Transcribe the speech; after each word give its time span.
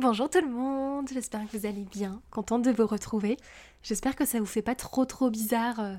Bonjour 0.00 0.30
tout 0.30 0.40
le 0.40 0.48
monde, 0.48 1.10
j'espère 1.12 1.46
que 1.46 1.58
vous 1.58 1.66
allez 1.66 1.84
bien, 1.84 2.22
contente 2.30 2.62
de 2.62 2.70
vous 2.70 2.86
retrouver. 2.86 3.36
J'espère 3.82 4.16
que 4.16 4.24
ça 4.24 4.38
vous 4.38 4.46
fait 4.46 4.62
pas 4.62 4.74
trop 4.74 5.04
trop 5.04 5.28
bizarre 5.28 5.78
euh, 5.78 5.94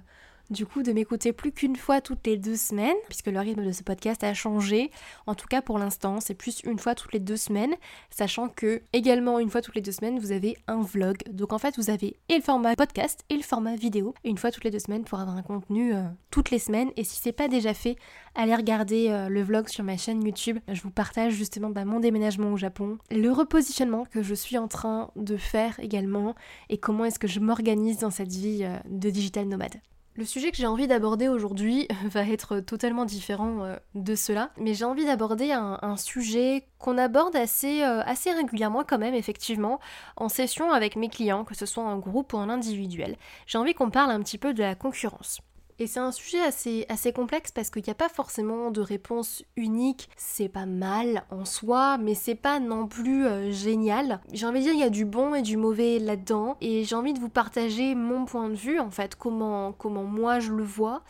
du 0.52 0.66
coup 0.66 0.84
de 0.84 0.92
m'écouter 0.92 1.34
plus 1.34 1.52
qu'une 1.52 1.76
fois 1.76 2.02
toutes 2.02 2.28
les 2.28 2.38
deux 2.38 2.56
semaines, 2.56 2.96
puisque 3.08 3.28
le 3.28 3.40
rythme 3.40 3.66
de 3.66 3.72
ce 3.72 3.84
podcast 3.84 4.24
a 4.24 4.34
changé. 4.34 4.92
En 5.26 5.34
tout 5.34 5.48
cas 5.48 5.62
pour 5.62 5.80
l'instant, 5.80 6.20
c'est 6.20 6.36
plus 6.36 6.62
une 6.64 6.78
fois 6.78 6.94
toutes 6.94 7.14
les 7.14 7.20
deux 7.20 7.38
semaines, 7.38 7.74
sachant 8.10 8.50
que 8.50 8.82
également 8.94 9.40
une 9.40 9.50
fois 9.50 9.62
toutes 9.62 9.76
les 9.76 9.82
deux 9.82 9.92
semaines, 9.92 10.20
vous 10.20 10.32
avez 10.32 10.58
un 10.68 10.82
vlog. 10.82 11.18
Donc 11.32 11.54
en 11.54 11.58
fait, 11.58 11.76
vous 11.78 11.90
avez 11.90 12.18
et 12.30 12.36
le 12.36 12.42
format 12.42 12.76
podcast 12.76 13.22
et 13.30 13.36
le 13.36 13.42
format 13.42 13.76
vidéo, 13.76 14.14
une 14.24 14.38
fois 14.38 14.52
toutes 14.52 14.66
les 14.66 14.72
deux 14.72 14.80
semaines 14.80 15.06
pour 15.06 15.20
avoir 15.20 15.38
un 15.38 15.42
contenu 15.42 15.94
euh, 15.96 16.04
toutes 16.30 16.52
les 16.52 16.60
semaines. 16.60 16.92
Et 16.98 17.04
si 17.04 17.20
c'est 17.22 17.32
pas 17.32 17.48
déjà 17.48 17.74
fait, 17.74 17.96
allez 18.36 18.56
regarder 18.56 19.10
euh, 19.10 19.30
le 19.30 19.42
vlog 19.42 19.70
sur 19.70 19.84
ma 19.84 19.98
chaîne 19.98 20.24
YouTube. 20.24 20.60
Je 20.68 20.82
vous 20.82 20.92
partage 20.92 21.34
justement 21.34 21.70
bah, 21.70 21.86
mon 21.86 22.00
déménagement 22.00 22.52
au 22.52 22.58
Japon, 22.58 22.98
le 23.10 23.30
repositionnement 23.30 24.06
que 24.06 24.22
je 24.22 24.34
suis 24.34 24.58
en 24.58 24.68
train 24.68 25.12
de 25.16 25.38
faire 25.38 25.80
également, 25.80 26.36
et 26.70 26.78
comment 26.78 27.06
est-ce 27.06 27.20
que 27.20 27.28
je 27.28 27.40
m'organise 27.40 28.00
dans 28.00 28.12
cette 28.12 28.32
vie 28.32 28.64
euh, 28.64 28.78
de 28.90 29.10
digital 29.10 29.48
nomade. 29.48 29.80
Le 30.22 30.28
sujet 30.28 30.52
que 30.52 30.58
j'ai 30.58 30.68
envie 30.68 30.88
d'aborder 30.88 31.30
aujourd'hui 31.30 31.88
va 32.04 32.22
être 32.22 32.60
totalement 32.60 33.06
différent 33.06 33.64
euh, 33.64 33.76
de 33.96 34.14
cela, 34.14 34.52
mais 34.56 34.76
j'ai 34.76 34.86
envie 34.86 35.04
d'aborder 35.04 35.52
un, 35.52 35.98
sujet 35.98 36.68
qu'on 36.78 37.00
aborde 37.00 37.36
euh, 37.36 38.02
assez 38.06 38.32
régulièrement 38.32 38.84
quand 38.88 39.00
même, 39.00 39.16
effectivement, 39.16 39.80
en 40.18 40.30
session 40.30 40.74
avec 40.74 40.96
mes 40.96 41.10
clients, 41.10 41.44
que 41.44 41.56
ce 41.56 41.66
soit 41.66 41.84
en 41.84 41.98
groupe 41.98 42.34
ou 42.34 42.38
en 42.38 42.50
individuel. 42.50 43.18
J'ai 43.48 43.58
envie 43.58 43.74
qu'on 43.74 43.90
parle 43.90 44.12
un 44.12 44.20
petit 44.22 44.38
peu 44.38 44.54
de 44.54 44.62
la 44.62 44.76
concurrence. 44.76 45.42
Et 45.82 45.88
c'est 45.88 46.00
un 46.00 46.12
sujet 46.12 46.38
assez, 46.44 47.12
complexe 47.12 47.52
parce 47.52 47.72
qu'il 47.72 47.82
n'y 47.82 47.90
a 47.90 47.96
pas 47.96 48.08
forcément 48.08 48.70
de 48.70 48.82
réponse 48.82 49.44
unique. 49.56 50.10
C'est 50.16 50.48
pas 50.48 50.68
mal 50.68 51.24
en 51.32 51.44
soi, 51.44 51.98
mais 51.98 52.14
c'est 52.14 52.36
pas 52.36 52.60
non 52.60 52.86
plus 52.86 53.26
euh, 53.26 53.52
génial. 53.52 54.22
J'ai 54.32 54.46
envie 54.46 54.60
de 54.60 54.66
dire, 54.66 54.74
il 54.74 54.80
y 54.80 54.84
a 54.84 54.92
du 54.92 55.06
bon 55.06 55.34
et 55.34 55.42
du 55.42 55.58
mauvais 55.58 55.98
là-dedans. 55.98 56.56
Et 56.62 56.84
j'ai 56.84 56.94
envie 56.94 57.14
de 57.14 57.20
vous 57.20 57.30
partager 57.30 57.96
mon 57.96 58.26
point 58.26 58.50
de 58.50 58.54
vue, 58.54 58.80
en 58.80 58.92
fait, 58.92 59.16
comment, 59.16 59.72
comment 59.74 60.04
moi 60.04 60.40
je 60.40 60.52
le 60.52 60.64
vois, 60.64 61.02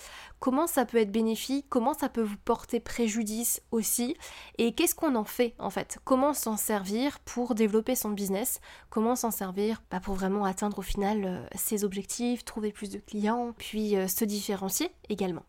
comment 0.41 0.67
ça 0.67 0.85
peut 0.85 0.97
être 0.97 1.11
bénéfique, 1.11 1.67
comment 1.69 1.93
ça 1.93 2.09
peut 2.09 2.23
vous 2.23 2.35
porter 2.43 2.81
préjudice 2.81 3.61
aussi, 3.71 4.17
et 4.57 4.73
qu'est-ce 4.73 4.95
qu'on 4.95 5.15
en 5.15 5.23
fait 5.23 5.53
en 5.59 5.69
fait, 5.69 5.99
comment 6.03 6.33
s'en 6.33 6.57
servir 6.57 7.19
pour 7.19 7.55
développer 7.55 7.95
son 7.95 8.09
business, 8.09 8.59
comment 8.89 9.15
s'en 9.15 9.31
servir 9.31 9.83
bah, 9.91 10.01
pour 10.01 10.15
vraiment 10.15 10.43
atteindre 10.43 10.79
au 10.79 10.81
final 10.81 11.23
euh, 11.23 11.45
ses 11.55 11.85
objectifs, 11.85 12.43
trouver 12.43 12.71
plus 12.71 12.89
de 12.89 12.97
clients, 12.97 13.53
puis 13.57 13.95
euh, 13.95 14.07
se 14.07 14.25
différencier 14.25 14.89
également? 15.07 15.43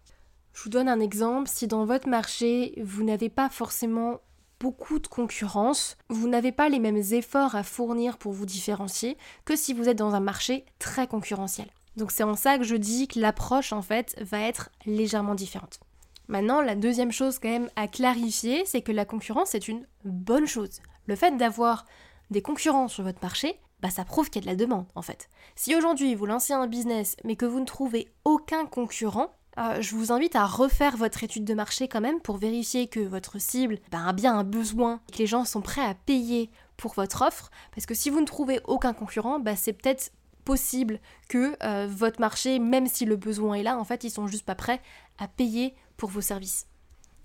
Je 0.53 0.62
vous 0.62 0.69
donne 0.69 0.89
un 0.89 1.01
exemple, 1.01 1.49
si 1.49 1.67
dans 1.67 1.87
votre 1.87 2.09
marché 2.09 2.75
vous 2.84 3.03
n'avez 3.03 3.31
pas 3.31 3.49
forcément 3.49 4.21
beaucoup 4.61 4.99
de 4.99 5.09
concurrence, 5.09 5.97
vous 6.11 6.29
n'avez 6.29 6.53
pas 6.53 6.69
les 6.69 6.79
mêmes 6.79 7.03
efforts 7.12 7.56
à 7.56 7.62
fournir 7.62 8.19
pour 8.19 8.33
vous 8.33 8.47
différencier 8.47 9.17
que 9.47 9.56
si 9.56 9.73
vous 9.73 9.89
êtes 9.89 9.99
dans 9.99 10.15
un 10.15 10.21
marché 10.21 10.67
très 10.79 11.06
concurrentiel. 11.06 11.69
Donc 11.97 12.11
c'est 12.11 12.23
en 12.23 12.35
ça 12.35 12.59
que 12.59 12.65
je 12.65 12.77
dis 12.77 13.09
que 13.09 13.21
l'approche 13.21 13.72
en 13.72 13.83
fait 13.83 14.16
va 14.22 14.41
être 14.41 14.71
légèrement 14.87 15.34
différente. 15.34 15.81
Maintenant, 16.28 16.61
la 16.62 16.75
deuxième 16.75 17.12
chose 17.12 17.39
quand 17.39 17.49
même 17.49 17.71
à 17.77 17.89
clarifier, 17.89 18.65
c'est 18.65 18.83
que 18.83 18.93
la 18.93 19.05
concurrence 19.05 19.55
est 19.55 19.69
une 19.69 19.87
bonne 20.05 20.47
chose. 20.47 20.81
Le 21.06 21.16
fait 21.16 21.37
d'avoir 21.37 21.84
des 22.31 22.43
concurrents 22.43 22.89
sur 22.89 23.05
votre 23.05 23.22
marché, 23.22 23.59
bah 23.81 23.91
ça 23.91 24.05
prouve 24.05 24.31
qu'il 24.31 24.43
y 24.43 24.44
a 24.44 24.47
de 24.47 24.59
la 24.59 24.65
demande 24.65 24.87
en 24.94 25.03
fait. 25.03 25.28
Si 25.56 25.75
aujourd'hui 25.75 26.15
vous 26.15 26.27
lancez 26.27 26.53
un 26.53 26.66
business 26.66 27.16
mais 27.25 27.37
que 27.37 27.44
vous 27.47 27.61
ne 27.61 27.66
trouvez 27.66 28.09
aucun 28.25 28.65
concurrent, 28.65 29.33
euh, 29.59 29.83
je 29.83 29.95
vous 29.95 30.12
invite 30.12 30.37
à 30.37 30.47
refaire 30.47 30.97
votre 30.97 31.25
étude 31.25 31.45
de 31.45 31.55
marché 31.55 31.89
quand 31.89 32.00
même 32.00 32.21
pour 32.21 32.39
vérifier 32.39 32.87
que 32.87 33.00
votre 33.00 33.39
cible 33.39 33.78
bah, 33.91 34.06
a 34.06 34.12
bien 34.12 34.34
un 34.34 34.45
besoin, 34.45 35.00
que 35.12 35.19
les 35.19 35.27
gens 35.27 35.45
sont 35.45 35.61
prêts 35.61 35.84
à 35.84 35.95
payer 35.95 36.50
pour 36.77 36.95
votre 36.95 37.22
offre. 37.22 37.50
Parce 37.75 37.84
que 37.84 37.95
si 37.95 38.09
vous 38.09 38.21
ne 38.21 38.27
trouvez 38.27 38.61
aucun 38.65 38.95
concurrent, 38.95 39.41
bah, 39.41 39.56
c'est 39.56 39.75
peut-être 39.75 40.11
possible 40.44 41.00
que 41.28 41.56
euh, 41.62 41.86
votre 41.88 42.20
marché, 42.20 42.58
même 42.58 42.86
si 42.86 43.04
le 43.04 43.16
besoin 43.16 43.54
est 43.54 43.62
là, 43.62 43.78
en 43.78 43.84
fait, 43.84 44.04
ils 44.04 44.10
sont 44.10 44.26
juste 44.26 44.44
pas 44.44 44.54
prêts 44.54 44.80
à 45.19 45.28
payer 45.28 45.75
pour 45.97 46.10
vos 46.10 46.20
services. 46.20 46.66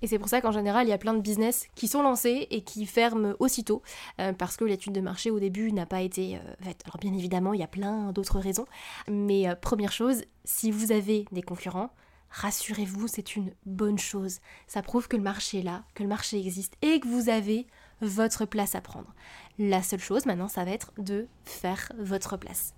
Et 0.03 0.07
c'est 0.07 0.19
pour 0.19 0.29
ça 0.29 0.41
qu'en 0.41 0.51
général, 0.51 0.85
il 0.85 0.91
y 0.91 0.94
a 0.94 0.97
plein 1.00 1.16
de 1.16 1.22
business 1.22 1.66
qui 1.73 1.88
sont 1.88 2.03
lancés 2.03 2.47
et 2.51 2.61
qui 2.61 2.85
ferment 2.85 3.33
aussitôt, 3.39 3.81
euh, 4.19 4.31
parce 4.31 4.55
que 4.55 4.63
l'étude 4.63 4.94
de 4.94 5.01
marché 5.01 5.31
au 5.31 5.39
début 5.39 5.72
n'a 5.72 5.88
pas 5.88 6.01
été 6.01 6.35
euh, 6.35 6.39
faite. 6.61 6.81
Alors 6.85 6.97
bien 6.97 7.13
évidemment, 7.13 7.53
il 7.53 7.59
y 7.59 7.63
a 7.63 7.67
plein 7.67 8.11
d'autres 8.11 8.39
raisons, 8.39 8.67
mais 9.07 9.47
première 9.59 9.91
chose, 9.91 10.22
si 10.45 10.69
vous 10.69 10.91
avez 10.91 11.25
des 11.31 11.41
concurrents, 11.41 11.89
rassurez-vous, 12.29 13.07
c'est 13.07 13.35
une 13.35 13.51
bonne 13.66 13.97
chose. 13.97 14.39
Ça 14.67 14.81
prouve 14.81 15.07
que 15.07 15.17
le 15.17 15.23
marché 15.23 15.59
est 15.59 15.63
là, 15.63 15.84
que 15.95 16.03
le 16.03 16.09
marché 16.09 16.39
existe 16.39 16.75
et 16.81 16.99
que 16.99 17.07
vous 17.07 17.29
avez 17.29 17.67
votre 18.01 18.45
place 18.45 18.75
à 18.75 18.81
prendre. 18.81 19.13
La 19.57 19.81
seule 19.81 19.99
chose 19.99 20.25
maintenant, 20.25 20.47
ça 20.47 20.63
va 20.63 20.72
être 20.72 20.91
de 20.97 21.28
faire 21.45 21.91
votre 21.97 22.38
place. 22.38 22.77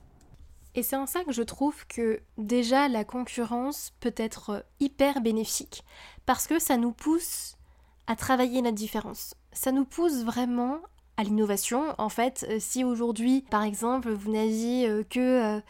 Et 0.76 0.84
c'est 0.84 0.96
en 0.96 1.06
ça 1.06 1.24
que 1.24 1.32
je 1.32 1.42
trouve 1.42 1.86
que 1.88 2.22
déjà 2.38 2.88
la 2.88 3.04
concurrence 3.04 3.92
peut 4.00 4.14
être 4.16 4.66
hyper 4.80 5.22
bénéfique 5.22 5.84
parce 6.26 6.48
que 6.48 6.60
ça 6.60 6.78
nous 6.78 6.92
pousse 6.92 7.58
à 8.08 8.16
travailler 8.16 8.62
notre 8.62 8.76
différence. 8.76 9.36
Ça 9.52 9.72
nous 9.72 9.86
pousse 9.86 10.24
vraiment 10.24 10.80
à 11.18 11.24
l'innovation. 11.24 11.94
En 11.98 12.10
fait, 12.10 12.46
euh, 12.50 12.58
si 12.60 12.84
aujourd'hui, 12.84 13.44
par 13.50 13.64
exemple, 13.64 14.10
vous 14.10 14.32
n'aviez 14.32 14.88
euh, 14.88 15.04
que 15.04 15.20
euh, 15.20 15.62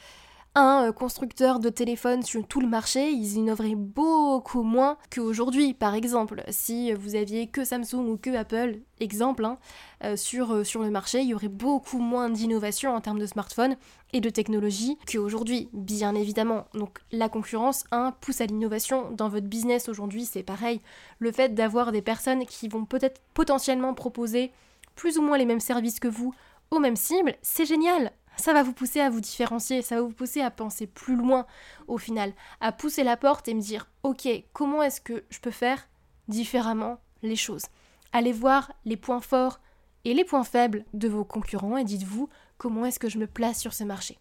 un 0.60 0.88
euh, 0.88 0.92
constructeur 0.92 1.60
de 1.60 1.70
téléphone 1.70 2.24
sur 2.24 2.46
tout 2.46 2.62
le 2.62 2.68
marché, 2.68 3.10
ils 3.10 3.38
innoveraient 3.38 3.76
beaucoup 3.76 4.64
moins 4.64 4.98
qu'aujourd'hui. 5.14 5.74
Par 5.74 5.96
exemple, 5.96 6.44
si 6.50 6.94
vous 6.94 7.16
aviez 7.16 7.48
que 7.48 7.64
Samsung 7.64 8.10
ou 8.10 8.18
que 8.18 8.36
Apple, 8.36 8.80
exemple, 9.00 9.46
hein, 9.46 9.58
euh, 10.04 10.16
sur, 10.16 10.54
euh, 10.54 10.64
sur 10.64 10.82
le 10.82 10.92
marché, 10.92 11.22
il 11.22 11.28
y 11.28 11.34
aurait 11.34 11.48
beaucoup 11.48 12.00
moins 12.00 12.30
d'innovation 12.30 12.94
en 12.94 13.02
termes 13.02 13.20
de 13.20 13.26
smartphones 13.26 13.76
et 14.14 14.22
de 14.22 14.30
technologie 14.30 14.98
qu'aujourd'hui, 15.12 15.70
bien 15.74 16.16
évidemment. 16.16 16.66
Donc 16.74 17.00
la 17.12 17.30
concurrence, 17.30 17.86
pousse 18.22 18.42
à 18.42 18.46
l'innovation. 18.46 19.12
Dans 19.12 19.30
votre 19.30 19.48
business 19.48 19.90
aujourd'hui, 19.90 20.26
c'est 20.26 20.44
pareil. 20.44 20.82
Le 21.20 21.32
fait 21.32 21.54
d'avoir 21.54 21.92
des 21.92 22.02
personnes 22.02 22.46
qui 22.46 22.68
vont 22.68 22.86
peut-être 22.86 23.22
potentiellement 23.34 23.94
proposer 23.94 24.52
plus 24.96 25.18
ou 25.18 25.22
moins 25.22 25.38
les 25.38 25.46
mêmes 25.46 25.60
services 25.60 26.00
que 26.00 26.08
vous 26.08 26.34
aux 26.72 26.80
mêmes 26.80 26.96
cibles, 26.96 27.36
c'est 27.42 27.66
génial 27.66 28.12
ça 28.40 28.54
va 28.54 28.64
vous 28.64 28.74
pousser 28.74 29.00
à 29.00 29.10
vous 29.10 29.22
différencier, 29.22 29.82
ça 29.82 29.96
va 29.96 30.02
vous 30.02 30.14
pousser 30.14 30.42
à 30.42 30.52
penser 30.52 30.88
plus 30.88 31.16
loin 31.16 31.46
au 31.88 31.98
final, 31.98 32.34
à 32.62 32.72
pousser 32.72 33.04
la 33.04 33.18
porte 33.18 33.48
et 33.48 33.54
me 33.54 33.62
dire 33.62 33.88
ok, 34.04 34.28
comment 34.54 34.82
est-ce 34.82 35.02
que 35.02 35.24
je 35.30 35.40
peux 35.40 35.52
faire 35.52 35.88
différemment 36.28 37.00
les 37.22 37.36
choses? 37.36 37.66
Allez 38.14 38.34
voir 38.34 38.72
les 38.86 38.98
points 38.98 39.22
forts 39.22 39.60
et 40.06 40.14
les 40.14 40.24
points 40.24 40.44
faibles 40.44 40.86
de 40.94 41.08
vos 41.08 41.26
concurrents 41.26 41.78
et 41.78 41.84
dites-vous 41.84 42.30
comment 42.58 42.86
est-ce 42.86 43.00
que 43.00 43.10
je 43.10 43.20
me 43.20 43.28
place 43.28 43.60
sur 43.60 43.74
ce 43.74 43.84
marché? 43.84 44.18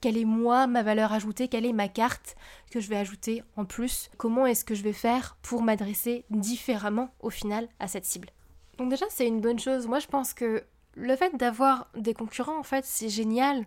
Quelle 0.00 0.18
est 0.18 0.24
moi 0.24 0.66
ma 0.66 0.82
valeur 0.82 1.12
ajoutée, 1.12 1.48
quelle 1.48 1.66
est 1.66 1.72
ma 1.72 1.88
carte 1.88 2.36
que 2.70 2.80
je 2.80 2.88
vais 2.88 2.96
ajouter 2.96 3.42
en 3.56 3.64
plus, 3.64 4.10
comment 4.18 4.46
est-ce 4.46 4.64
que 4.64 4.74
je 4.74 4.82
vais 4.82 4.92
faire 4.92 5.36
pour 5.42 5.62
m'adresser 5.62 6.24
différemment 6.30 7.10
au 7.20 7.30
final 7.30 7.68
à 7.80 7.88
cette 7.88 8.04
cible? 8.04 8.30
Donc 8.78 8.90
déjà 8.90 9.06
c'est 9.08 9.26
une 9.26 9.40
bonne 9.40 9.58
chose, 9.58 9.86
moi 9.86 9.98
je 9.98 10.06
pense 10.06 10.34
que 10.34 10.64
le 10.96 11.14
fait 11.16 11.36
d'avoir 11.36 11.88
des 11.94 12.14
concurrents, 12.14 12.58
en 12.58 12.62
fait, 12.62 12.84
c'est 12.84 13.08
génial. 13.08 13.64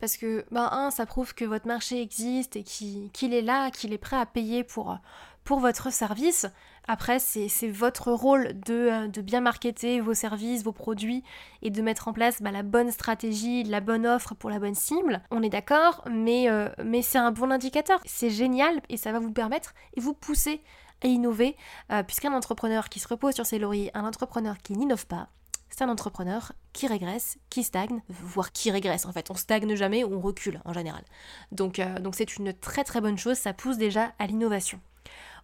Parce 0.00 0.16
que, 0.16 0.44
ben, 0.50 0.68
un, 0.72 0.90
ça 0.90 1.06
prouve 1.06 1.32
que 1.32 1.44
votre 1.44 1.68
marché 1.68 2.02
existe 2.02 2.56
et 2.56 2.64
qu'il 2.64 3.32
est 3.32 3.42
là, 3.42 3.70
qu'il 3.70 3.92
est 3.92 3.98
prêt 3.98 4.16
à 4.16 4.26
payer 4.26 4.64
pour, 4.64 4.98
pour 5.44 5.60
votre 5.60 5.92
service. 5.92 6.46
Après, 6.88 7.20
c'est 7.20 7.68
votre 7.68 8.10
rôle 8.10 8.48
de, 8.66 9.06
de, 9.06 9.20
bien 9.20 9.40
marketer 9.40 10.00
vos 10.00 10.14
services, 10.14 10.64
vos 10.64 10.72
produits 10.72 11.22
et 11.62 11.70
de 11.70 11.80
mettre 11.80 12.08
en 12.08 12.12
place 12.12 12.42
ben, 12.42 12.50
la 12.50 12.64
bonne 12.64 12.90
stratégie, 12.90 13.62
la 13.62 13.80
bonne 13.80 14.04
offre 14.04 14.34
pour 14.34 14.50
la 14.50 14.58
bonne 14.58 14.74
cible. 14.74 15.22
On 15.30 15.42
est 15.42 15.48
d'accord, 15.48 16.02
mais, 16.10 16.50
euh, 16.50 16.68
mais 16.84 17.02
c'est 17.02 17.18
un 17.18 17.30
bon 17.30 17.52
indicateur. 17.52 18.00
C'est 18.04 18.30
génial 18.30 18.82
et 18.88 18.96
ça 18.96 19.12
va 19.12 19.20
vous 19.20 19.32
permettre 19.32 19.72
et 19.94 20.00
vous 20.00 20.14
pousser 20.14 20.62
à 21.04 21.06
innover, 21.06 21.56
euh, 21.92 22.02
puisqu'un 22.02 22.32
entrepreneur 22.32 22.88
qui 22.88 22.98
se 22.98 23.06
repose 23.06 23.34
sur 23.34 23.46
ses 23.46 23.60
lauriers, 23.60 23.90
un 23.94 24.04
entrepreneur 24.04 24.56
qui 24.58 24.72
n'innove 24.72 25.06
pas, 25.06 25.28
c'est 25.74 25.84
un 25.84 25.88
entrepreneur 25.88 26.52
qui 26.72 26.86
régresse, 26.86 27.38
qui 27.50 27.62
stagne, 27.62 28.02
voire 28.08 28.52
qui 28.52 28.70
régresse 28.70 29.06
en 29.06 29.12
fait. 29.12 29.30
On 29.30 29.34
stagne 29.34 29.74
jamais 29.74 30.04
ou 30.04 30.14
on 30.14 30.20
recule 30.20 30.60
en 30.64 30.72
général. 30.72 31.02
Donc 31.50 31.78
euh, 31.78 31.98
donc 31.98 32.14
c'est 32.14 32.36
une 32.36 32.52
très 32.52 32.84
très 32.84 33.00
bonne 33.00 33.18
chose, 33.18 33.36
ça 33.36 33.52
pousse 33.52 33.78
déjà 33.78 34.12
à 34.18 34.26
l'innovation. 34.26 34.80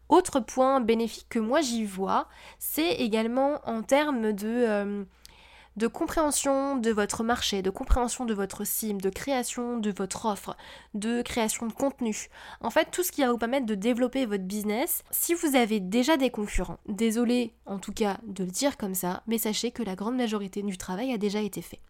Autre 0.08 0.40
point 0.40 0.80
bénéfique 0.80 1.26
que 1.28 1.38
moi 1.38 1.60
j'y 1.60 1.84
vois, 1.84 2.28
c'est 2.58 2.92
également 2.92 3.60
en 3.64 3.82
termes 3.82 4.32
de, 4.32 4.46
euh, 4.46 5.04
de 5.78 5.86
compréhension 5.86 6.76
de 6.76 6.90
votre 6.90 7.22
marché, 7.22 7.62
de 7.62 7.70
compréhension 7.70 8.24
de 8.24 8.34
votre 8.34 8.64
cible, 8.64 9.00
de 9.00 9.10
création 9.10 9.78
de 9.78 9.94
votre 9.96 10.26
offre, 10.26 10.56
de 10.94 11.22
création 11.22 11.66
de 11.66 11.72
contenu. 11.72 12.28
En 12.60 12.70
fait, 12.70 12.90
tout 12.90 13.04
ce 13.04 13.12
qui 13.12 13.22
va 13.22 13.30
vous 13.30 13.38
permettre 13.38 13.64
de 13.64 13.76
développer 13.76 14.26
votre 14.26 14.42
business. 14.42 15.04
Si 15.12 15.34
vous 15.34 15.54
avez 15.54 15.78
déjà 15.78 16.16
des 16.16 16.30
concurrents, 16.30 16.80
désolé 16.88 17.54
en 17.64 17.78
tout 17.78 17.92
cas 17.92 18.18
de 18.26 18.42
le 18.42 18.50
dire 18.50 18.76
comme 18.76 18.94
ça, 18.94 19.22
mais 19.28 19.38
sachez 19.38 19.70
que 19.70 19.84
la 19.84 19.94
grande 19.94 20.16
majorité 20.16 20.62
du 20.62 20.76
travail 20.76 21.12
a 21.12 21.18
déjà 21.18 21.40
été 21.40 21.62
fait. 21.62 21.80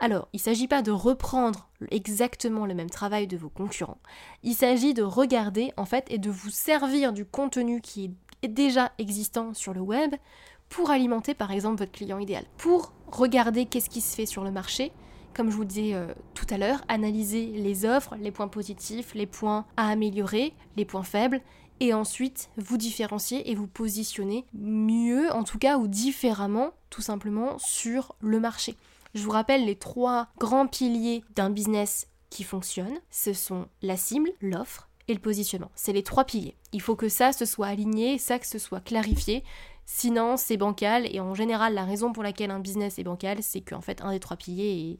Alors, 0.00 0.28
il 0.32 0.38
ne 0.38 0.42
s'agit 0.42 0.66
pas 0.66 0.82
de 0.82 0.90
reprendre 0.90 1.68
exactement 1.92 2.66
le 2.66 2.74
même 2.74 2.90
travail 2.90 3.28
de 3.28 3.36
vos 3.36 3.50
concurrents. 3.50 4.00
Il 4.42 4.54
s'agit 4.54 4.94
de 4.94 5.02
regarder 5.04 5.72
en 5.76 5.84
fait 5.84 6.06
et 6.10 6.18
de 6.18 6.30
vous 6.30 6.50
servir 6.50 7.12
du 7.12 7.24
contenu 7.24 7.80
qui 7.80 8.16
est 8.42 8.48
déjà 8.48 8.90
existant 8.98 9.54
sur 9.54 9.72
le 9.72 9.80
web 9.80 10.16
pour 10.72 10.90
alimenter 10.90 11.34
par 11.34 11.52
exemple 11.52 11.78
votre 11.78 11.92
client 11.92 12.18
idéal, 12.18 12.44
pour 12.56 12.94
regarder 13.06 13.66
qu'est-ce 13.66 13.90
qui 13.90 14.00
se 14.00 14.16
fait 14.16 14.24
sur 14.24 14.42
le 14.42 14.50
marché, 14.50 14.90
comme 15.34 15.50
je 15.50 15.56
vous 15.56 15.66
disais 15.66 15.94
euh, 15.94 16.14
tout 16.32 16.46
à 16.48 16.56
l'heure, 16.56 16.82
analyser 16.88 17.46
les 17.46 17.84
offres, 17.84 18.16
les 18.18 18.30
points 18.30 18.48
positifs, 18.48 19.14
les 19.14 19.26
points 19.26 19.66
à 19.76 19.88
améliorer, 19.88 20.54
les 20.76 20.86
points 20.86 21.02
faibles, 21.02 21.42
et 21.80 21.92
ensuite 21.92 22.48
vous 22.56 22.78
différencier 22.78 23.50
et 23.50 23.54
vous 23.54 23.66
positionner 23.66 24.46
mieux, 24.54 25.30
en 25.32 25.44
tout 25.44 25.58
cas, 25.58 25.76
ou 25.76 25.88
différemment, 25.88 26.70
tout 26.88 27.02
simplement, 27.02 27.58
sur 27.58 28.16
le 28.20 28.40
marché. 28.40 28.74
Je 29.14 29.22
vous 29.22 29.30
rappelle 29.30 29.66
les 29.66 29.76
trois 29.76 30.28
grands 30.38 30.66
piliers 30.66 31.22
d'un 31.34 31.50
business 31.50 32.08
qui 32.30 32.44
fonctionne, 32.44 32.98
ce 33.10 33.34
sont 33.34 33.66
la 33.82 33.98
cible, 33.98 34.30
l'offre 34.40 34.88
et 35.08 35.14
le 35.14 35.20
positionnement. 35.20 35.70
C'est 35.74 35.92
les 35.92 36.02
trois 36.02 36.24
piliers. 36.24 36.56
Il 36.72 36.80
faut 36.80 36.96
que 36.96 37.08
ça 37.08 37.32
se 37.32 37.44
soit 37.44 37.66
aligné, 37.66 38.16
ça 38.18 38.38
que 38.38 38.46
ce 38.46 38.58
soit 38.58 38.80
clarifié. 38.80 39.44
Sinon, 39.84 40.36
c'est 40.36 40.56
bancal. 40.56 41.06
Et 41.14 41.20
en 41.20 41.34
général, 41.34 41.74
la 41.74 41.84
raison 41.84 42.12
pour 42.12 42.22
laquelle 42.22 42.50
un 42.50 42.60
business 42.60 42.98
est 42.98 43.04
bancal, 43.04 43.42
c'est 43.42 43.60
qu'en 43.60 43.80
fait, 43.80 44.00
un 44.02 44.12
des 44.12 44.20
trois 44.20 44.36
piliers 44.36 44.98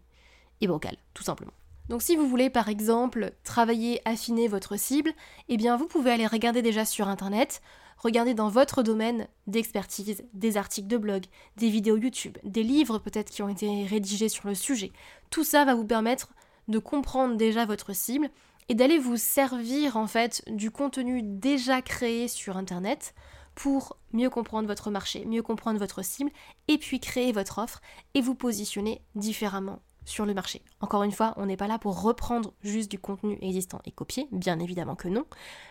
est, 0.60 0.66
bancal, 0.66 0.96
tout 1.14 1.24
simplement. 1.24 1.52
Donc 1.88 2.02
si 2.02 2.14
vous 2.14 2.28
voulez 2.28 2.48
par 2.48 2.68
exemple 2.68 3.32
travailler, 3.42 4.00
affiner 4.04 4.46
votre 4.46 4.78
cible, 4.78 5.12
eh 5.48 5.56
bien 5.56 5.76
vous 5.76 5.88
pouvez 5.88 6.12
aller 6.12 6.28
regarder 6.28 6.62
déjà 6.62 6.84
sur 6.84 7.08
internet, 7.08 7.60
regarder 7.98 8.34
dans 8.34 8.48
votre 8.48 8.84
domaine 8.84 9.26
d'expertise 9.48 10.22
des 10.32 10.56
articles 10.56 10.86
de 10.86 10.96
blog, 10.96 11.24
des 11.56 11.68
vidéos 11.68 11.96
YouTube, 11.96 12.38
des 12.44 12.62
livres 12.62 12.98
peut-être 12.98 13.30
qui 13.30 13.42
ont 13.42 13.48
été 13.48 13.84
rédigés 13.84 14.28
sur 14.28 14.46
le 14.46 14.54
sujet. 14.54 14.92
Tout 15.30 15.42
ça 15.42 15.64
va 15.64 15.74
vous 15.74 15.84
permettre 15.84 16.28
de 16.68 16.78
comprendre 16.78 17.36
déjà 17.36 17.66
votre 17.66 17.92
cible 17.92 18.30
et 18.68 18.74
d'aller 18.74 18.98
vous 18.98 19.16
servir 19.16 19.96
en 19.96 20.06
fait 20.06 20.42
du 20.46 20.70
contenu 20.70 21.22
déjà 21.22 21.82
créé 21.82 22.28
sur 22.28 22.56
internet 22.56 23.14
pour 23.54 23.96
mieux 24.12 24.30
comprendre 24.30 24.66
votre 24.66 24.90
marché, 24.90 25.24
mieux 25.24 25.42
comprendre 25.42 25.78
votre 25.78 26.04
cible, 26.04 26.30
et 26.68 26.78
puis 26.78 27.00
créer 27.00 27.32
votre 27.32 27.58
offre 27.58 27.80
et 28.14 28.20
vous 28.20 28.34
positionner 28.34 29.02
différemment 29.14 29.80
sur 30.04 30.26
le 30.26 30.34
marché. 30.34 30.62
Encore 30.80 31.02
une 31.02 31.12
fois, 31.12 31.34
on 31.36 31.46
n'est 31.46 31.56
pas 31.56 31.68
là 31.68 31.78
pour 31.78 32.02
reprendre 32.02 32.52
juste 32.62 32.90
du 32.90 32.98
contenu 32.98 33.38
existant 33.40 33.80
et 33.84 33.92
copier, 33.92 34.28
bien 34.32 34.58
évidemment 34.58 34.96
que 34.96 35.08
non, 35.08 35.24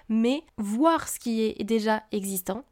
mais 0.09 0.43
voir 0.57 1.09
ce 1.09 1.19
qui 1.19 1.41
est 1.41 1.63
déjà 1.63 2.03
existant, 2.11 2.63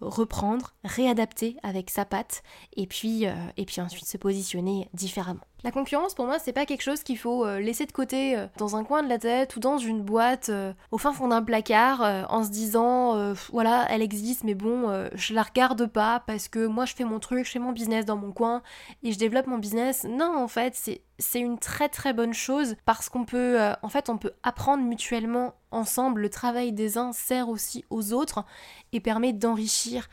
reprendre, 0.00 0.74
réadapter 0.84 1.56
avec 1.62 1.90
sa 1.90 2.04
patte, 2.04 2.42
et 2.76 2.86
puis, 2.86 3.26
euh, 3.26 3.34
et 3.56 3.64
puis 3.64 3.80
ensuite 3.80 4.06
se 4.06 4.16
positionner 4.16 4.88
différemment. 4.94 5.44
La 5.64 5.72
concurrence, 5.72 6.14
pour 6.14 6.26
moi, 6.26 6.38
c'est 6.38 6.52
pas 6.52 6.66
quelque 6.66 6.82
chose 6.82 7.02
qu'il 7.02 7.18
faut 7.18 7.44
euh, 7.44 7.58
laisser 7.58 7.84
de 7.84 7.90
côté 7.90 8.38
euh, 8.38 8.46
dans 8.58 8.76
un 8.76 8.84
coin 8.84 9.02
de 9.02 9.08
la 9.08 9.18
tête 9.18 9.56
ou 9.56 9.60
dans 9.60 9.76
une 9.76 10.02
boîte 10.02 10.50
euh, 10.50 10.72
au 10.92 10.98
fin 10.98 11.12
fond 11.12 11.26
d'un 11.26 11.42
placard 11.42 12.00
en 12.30 12.44
se 12.44 12.50
disant 12.50 13.32
voilà, 13.50 13.86
elle 13.90 14.02
existe, 14.02 14.44
mais 14.44 14.54
bon, 14.54 15.08
je 15.14 15.34
la 15.34 15.42
regarde 15.42 15.86
pas 15.86 16.22
parce 16.26 16.48
que 16.48 16.66
moi 16.66 16.84
je 16.84 16.94
fais 16.94 17.04
mon 17.04 17.18
truc, 17.18 17.44
je 17.44 17.50
fais 17.50 17.58
mon 17.58 17.72
business 17.72 18.04
dans 18.04 18.16
mon 18.16 18.32
coin 18.32 18.62
et 19.02 19.12
je 19.12 19.18
développe 19.18 19.46
mon 19.46 19.58
business. 19.58 20.04
Non, 20.04 20.36
en 20.36 20.48
fait, 20.48 20.74
c'est 20.74 21.02
c'est 21.18 21.40
une 21.40 21.58
très 21.58 21.88
très 21.88 22.12
bonne 22.12 22.34
chose 22.34 22.76
parce 22.84 23.08
qu'on 23.08 23.24
peut 23.24 23.58
en 23.82 23.88
fait 23.88 24.08
on 24.08 24.18
peut 24.18 24.32
apprendre 24.42 24.84
mutuellement 24.84 25.54
ensemble 25.70 26.20
le 26.20 26.30
travail 26.30 26.72
des 26.72 26.98
uns 26.98 27.12
sert 27.12 27.48
aussi 27.48 27.84
aux 27.90 28.12
autres 28.12 28.44
et 28.92 29.00
permet 29.00 29.32
d'enrichir 29.32 30.08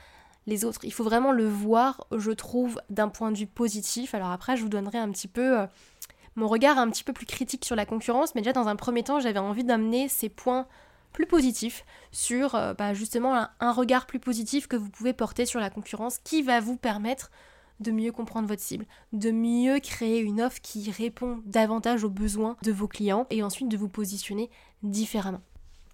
les 0.47 0.65
autres. 0.65 0.79
Il 0.83 0.93
faut 0.93 1.03
vraiment 1.03 1.31
le 1.31 1.47
voir, 1.47 2.07
je 2.15 2.31
trouve, 2.31 2.79
d'un 2.89 3.09
point 3.09 3.31
de 3.31 3.37
vue 3.37 3.47
positif. 3.47 4.13
Alors 4.13 4.31
après, 4.31 4.57
je 4.57 4.63
vous 4.63 4.69
donnerai 4.69 4.97
un 4.97 5.09
petit 5.11 5.27
peu 5.27 5.59
euh, 5.59 5.65
mon 6.35 6.47
regard 6.47 6.77
un 6.77 6.89
petit 6.89 7.03
peu 7.03 7.13
plus 7.13 7.25
critique 7.25 7.65
sur 7.65 7.75
la 7.75 7.85
concurrence, 7.85 8.35
mais 8.35 8.41
déjà 8.41 8.53
dans 8.53 8.67
un 8.67 8.75
premier 8.75 9.03
temps, 9.03 9.19
j'avais 9.19 9.39
envie 9.39 9.63
d'amener 9.63 10.07
ces 10.07 10.29
points 10.29 10.67
plus 11.13 11.25
positifs 11.25 11.85
sur 12.11 12.55
euh, 12.55 12.73
bah, 12.73 12.93
justement 12.93 13.47
un, 13.59 13.71
regard 13.71 14.05
plus 14.05 14.19
positif 14.19 14.67
que 14.67 14.75
vous 14.75 14.89
pouvez 14.89 15.13
porter 15.13 15.45
sur 15.45 15.61
la 15.61 15.69
concurrence 15.69 16.17
qui 16.19 16.41
va 16.41 16.59
vous 16.59 16.75
permettre 16.75 17.31
de 17.79 17.91
mieux 17.91 18.11
comprendre 18.11 18.47
votre 18.47 18.61
cible, 18.61 18.85
de 19.13 19.31
mieux 19.31 19.79
créer 19.79 20.19
une 20.19 20.41
offre 20.41 20.61
qui 20.61 20.91
répond 20.91 21.41
davantage 21.45 22.03
aux 22.03 22.09
besoins 22.09 22.57
de 22.63 22.71
vos 22.71 22.87
clients 22.87 23.27
et 23.29 23.43
ensuite 23.43 23.69
de 23.69 23.77
vous 23.77 23.89
positionner 23.89 24.49
différemment. 24.83 25.41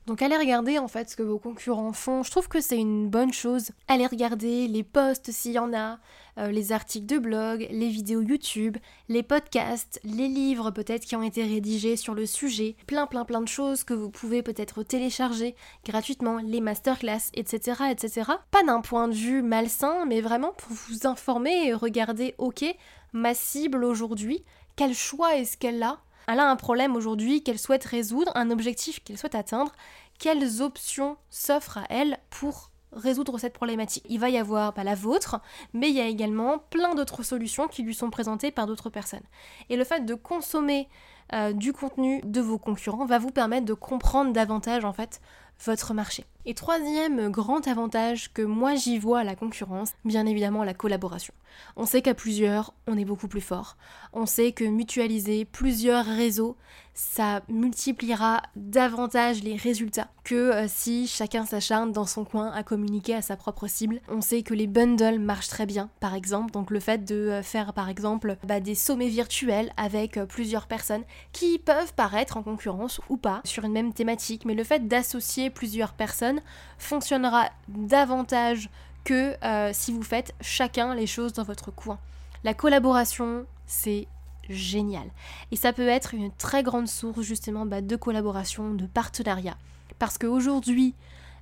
Donc 0.08 0.22
allez 0.24 0.38
regarder 0.38 0.80
en 0.80 0.88
fait 0.88 1.10
ce 1.10 1.16
que 1.16 1.24
vos 1.24 1.38
concurrents 1.38 1.94
font. 1.94 2.24
Je 2.24 2.32
trouve 2.32 2.48
que 2.48 2.60
c'est 2.60 2.78
une 2.78 3.08
bonne 3.08 3.32
chose. 3.32 3.70
Allez 3.88 4.08
regarder 4.08 4.68
les 4.68 4.84
posts 4.84 5.32
s'il 5.32 5.52
y 5.52 5.60
en 5.60 5.74
a, 5.74 6.00
euh, 6.40 6.48
les 6.48 6.72
articles 6.72 7.06
de 7.06 7.20
blog, 7.20 7.68
les 7.70 7.90
vidéos 7.90 8.22
YouTube, 8.22 8.78
les 9.10 9.22
podcasts, 9.22 10.00
les 10.04 10.28
livres 10.28 10.72
peut-être 10.72 11.06
qui 11.06 11.16
ont 11.16 11.22
été 11.22 11.44
rédigés 11.44 11.98
sur 11.98 12.16
le 12.16 12.26
sujet, 12.26 12.76
plein 12.88 13.06
plein 13.06 13.26
plein 13.26 13.42
de 13.42 13.48
choses 13.48 13.84
que 13.84 13.94
vous 13.94 14.10
pouvez 14.10 14.42
peut-être 14.42 14.82
télécharger 14.82 15.56
gratuitement, 15.86 16.38
les 16.38 16.62
masterclass, 16.62 17.30
etc. 17.36 17.84
etc. 17.92 18.32
Pas 18.50 18.64
d'un 18.64 18.82
point 18.82 19.08
de 19.08 19.14
vue 19.14 19.44
malsain, 19.44 20.06
mais 20.06 20.22
vraiment 20.22 20.54
pour 20.54 20.72
vous 20.72 21.06
informer 21.06 21.68
et 21.68 21.74
regarder, 21.74 22.34
ok, 22.40 22.66
ma 23.14 23.36
cible 23.36 23.84
aujourd'hui, 23.84 24.44
quel 24.76 24.96
choix 24.96 25.36
est-ce 25.36 25.58
qu'elle 25.58 25.84
a 25.84 26.00
elle 26.32 26.40
a 26.40 26.50
un 26.50 26.56
problème 26.56 26.96
aujourd'hui 26.96 27.44
qu'elle 27.44 27.60
souhaite 27.60 27.84
résoudre, 27.84 28.32
un 28.36 28.52
objectif 28.52 29.04
qu'elle 29.04 29.18
souhaite 29.18 29.36
atteindre, 29.36 29.72
quelles 30.20 30.62
options 30.62 31.18
s'offrent 31.30 31.80
à 31.80 31.86
elle 31.90 32.20
pour 32.30 32.72
résoudre 32.94 33.38
cette 33.38 33.54
problématique? 33.54 34.06
Il 34.10 34.20
va 34.20 34.30
y 34.30 34.38
avoir 34.38 34.74
bah, 34.74 34.84
la 34.84 34.96
vôtre, 34.96 35.42
mais 35.74 35.90
il 35.90 35.96
y 35.96 36.02
a 36.02 36.08
également 36.08 36.60
plein 36.70 36.96
d'autres 36.96 37.24
solutions 37.24 37.68
qui 37.68 37.84
lui 37.84 37.96
sont 37.96 38.10
présentées 38.10 38.52
par 38.52 38.68
d'autres 38.68 38.90
personnes. 38.90 39.24
Et 39.70 39.78
le 39.78 39.84
fait 39.84 40.06
de 40.06 40.14
consommer 40.14 40.90
euh, 41.34 41.54
du 41.54 41.74
contenu 41.74 42.22
de 42.24 42.42
vos 42.42 42.58
concurrents 42.58 43.06
va 43.06 43.18
vous 43.18 43.32
permettre 43.32 43.66
de 43.66 43.74
comprendre 43.74 44.34
davantage 44.34 44.84
en 44.86 44.94
fait 44.94 45.22
votre 45.66 45.94
marché. 45.94 46.26
Et 46.46 46.54
troisième 46.54 47.30
grand 47.30 47.68
avantage 47.68 48.34
que 48.34 48.42
moi 48.42 48.76
j'y 48.76 48.98
vois 48.98 49.20
à 49.20 49.24
la 49.24 49.36
concurrence, 49.36 49.92
bien 50.06 50.26
évidemment 50.26 50.64
la 50.64 50.74
collaboration. 50.74 51.34
On 51.76 51.86
sait 51.86 52.02
qu'à 52.02 52.14
plusieurs, 52.14 52.74
on 52.88 52.98
est 52.98 53.06
beaucoup 53.06 53.28
plus 53.28 53.42
fort. 53.42 53.78
On 54.14 54.26
sait 54.26 54.52
que 54.52 54.64
mutualiser 54.64 55.46
plusieurs 55.46 56.06
réseaux, 56.06 56.58
ça 56.94 57.42
multipliera 57.48 58.42
davantage 58.56 59.44
les 59.44 59.56
résultats 59.56 60.08
que 60.24 60.36
euh, 60.36 60.66
si 60.68 61.08
chacun 61.08 61.46
s'acharne 61.46 61.92
dans 61.92 62.06
son 62.06 62.26
coin 62.26 62.52
à 62.52 62.64
communiquer 62.64 63.16
à 63.16 63.22
sa 63.22 63.38
propre 63.38 63.68
cible. 63.68 64.02
On 64.10 64.22
sait 64.22 64.44
que 64.44 64.54
les 64.54 64.68
bundles 64.68 65.20
marchent 65.20 65.48
très 65.48 65.66
bien, 65.66 65.90
par 66.00 66.16
exemple. 66.16 66.52
Donc 66.52 66.70
le 66.70 66.80
fait 66.80 67.06
de 67.06 67.16
euh, 67.16 67.44
faire 67.44 67.74
par 67.74 67.90
exemple 67.90 68.38
bah, 68.44 68.60
des 68.60 68.76
sommets 68.76 69.08
virtuels 69.08 69.72
avec 69.78 70.18
euh, 70.18 70.26
plusieurs 70.26 70.68
personnes 70.68 71.04
qui 71.32 71.60
peuvent 71.60 71.94
paraître 71.94 72.38
en 72.38 72.44
concurrence 72.44 73.00
ou 73.10 73.18
pas 73.18 73.42
sur 73.46 73.64
une 73.64 73.74
même 73.74 73.94
thématique, 73.94 74.46
mais 74.46 74.54
le 74.54 74.64
fait 74.64 74.88
d'associer 74.88 75.50
plusieurs 75.50 75.94
personnes 75.94 76.42
fonctionnera 76.78 77.50
davantage 77.68 78.70
que 79.04 79.34
si 79.74 79.92
vous 79.92 80.04
faites 80.04 80.36
chacun 80.42 80.94
les 80.94 81.08
choses 81.08 81.34
dans 81.34 81.44
votre 81.44 81.72
coin. 81.72 81.98
La 82.44 82.54
collaboration, 82.54 83.46
c'est 83.66 84.08
génial. 84.52 85.10
Et 85.52 85.56
ça 85.56 85.74
peut 85.74 85.88
être 85.88 86.14
une 86.14 86.32
très 86.32 86.64
grande 86.64 86.88
source 86.88 87.22
justement 87.22 87.66
bah, 87.66 87.82
de 87.82 87.96
collaboration, 87.96 88.74
de 88.74 88.86
partenariat. 88.86 89.58
Parce 90.00 90.18
qu'aujourd'hui, 90.18 90.94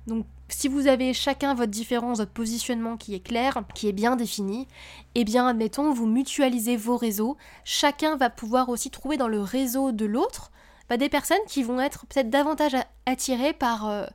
donc 0.06 0.26
si 0.48 0.68
vous 0.68 0.86
avez 0.86 1.14
chacun 1.14 1.54
votre 1.54 1.70
différence, 1.70 2.18
votre 2.18 2.32
positionnement 2.32 2.96
qui 2.96 3.14
est 3.14 3.20
clair, 3.20 3.62
qui 3.74 3.88
est 3.88 3.92
bien 3.92 4.16
défini, 4.16 4.66
eh 5.14 5.24
bien 5.24 5.46
admettons, 5.46 5.92
vous 5.92 6.06
mutualisez 6.06 6.76
vos 6.76 6.96
réseaux, 6.96 7.36
chacun 7.64 8.16
va 8.16 8.30
pouvoir 8.30 8.68
aussi 8.68 8.90
trouver 8.90 9.16
dans 9.16 9.28
le 9.28 9.40
réseau 9.40 9.92
de 9.92 10.06
l'autre 10.06 10.50
bah, 10.88 10.96
des 10.96 11.08
personnes 11.08 11.38
qui 11.46 11.62
vont 11.62 11.80
être 11.80 12.06
peut-être 12.06 12.30
davantage 12.30 12.76
attirées 13.06 13.52
par... 13.52 13.88
Euh, 13.88 14.06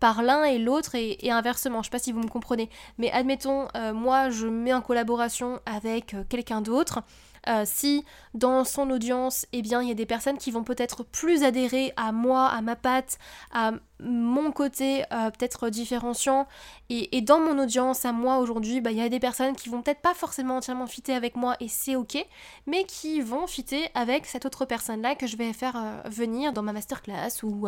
par 0.00 0.22
l'un 0.22 0.44
et 0.44 0.58
l'autre 0.58 0.96
et, 0.96 1.30
inversement. 1.30 1.80
Je 1.80 1.86
sais 1.86 1.90
pas 1.90 1.98
si 1.98 2.12
vous 2.12 2.20
me 2.20 2.28
comprenez. 2.28 2.68
Mais 2.98 3.10
admettons, 3.10 3.68
euh, 3.74 3.94
moi 3.94 4.28
je 4.28 4.46
mets 4.46 4.74
en 4.74 4.82
collaboration 4.82 5.60
avec 5.64 6.12
euh, 6.12 6.24
quelqu'un 6.28 6.60
d'autre. 6.60 7.00
Euh, 7.48 7.62
si 7.66 8.04
dans 8.34 8.64
son 8.64 8.90
audience, 8.90 9.46
eh 9.52 9.62
bien, 9.62 9.82
il 9.82 9.88
y 9.88 9.92
a 9.92 9.94
des 9.94 10.06
personnes 10.06 10.38
qui 10.38 10.50
vont 10.50 10.64
peut-être 10.64 11.04
plus 11.04 11.44
adhérer 11.44 11.92
à 11.96 12.12
moi, 12.12 12.46
à 12.46 12.60
ma 12.62 12.76
patte, 12.76 13.18
à 13.52 13.72
mon 14.00 14.52
côté 14.52 15.04
euh, 15.12 15.30
peut-être 15.30 15.70
différenciant. 15.70 16.46
Et, 16.90 17.20
dans 17.22 17.40
mon 17.40 17.62
audience 17.62 18.04
à 18.04 18.12
moi 18.12 18.38
aujourd'hui 18.38 18.80
bah, 18.80 18.90
il 18.90 18.98
y 18.98 19.00
a 19.00 19.08
des 19.08 19.18
personnes 19.18 19.56
qui 19.56 19.68
vont 19.70 19.80
peut-être 19.80 20.02
pas 20.02 20.12
forcément 20.12 20.58
entièrement 20.58 20.86
fitter 20.86 21.14
avec 21.14 21.34
moi 21.36 21.56
et 21.58 21.68
c'est 21.68 21.96
ok 21.96 22.18
mais 22.66 22.84
qui 22.84 23.22
vont 23.22 23.46
fitter 23.46 23.88
avec 23.94 24.26
cette 24.26 24.44
autre 24.44 24.66
personne 24.66 25.00
là 25.00 25.14
que 25.14 25.26
je 25.26 25.36
vais 25.36 25.52
faire 25.54 25.76
euh, 25.76 26.08
venir 26.08 26.52
dans 26.52 26.62
ma 26.62 26.74
masterclass 26.74 27.42
ou, 27.42 27.66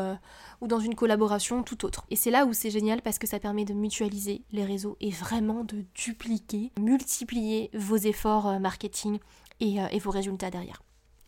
ou 0.61 0.67
dans 0.67 0.79
une 0.79 0.95
collaboration 0.95 1.63
tout 1.63 1.87
autre. 1.87 2.05
Et 2.11 2.17
c'est 2.17 2.31
là 2.31 2.45
où 2.45 2.53
c'est 2.53 2.71
génial 2.71 3.01
parce 3.01 3.19
que 3.19 3.27
ça 3.27 3.39
permet 3.39 3.65
de 3.65 3.73
mutualiser 3.73 4.43
les 4.53 4.65
réseaux 4.65 4.97
et 5.01 5.11
vraiment 5.11 5.65
de 5.65 5.85
dupliquer 5.95 6.73
multiplier 6.79 7.71
vos 7.73 7.97
efforts 7.97 8.61
marketing 8.61 9.19
et, 9.61 9.77
et 9.91 9.99
vos 9.99 10.11
résultats 10.11 10.51
derrière. 10.51 10.83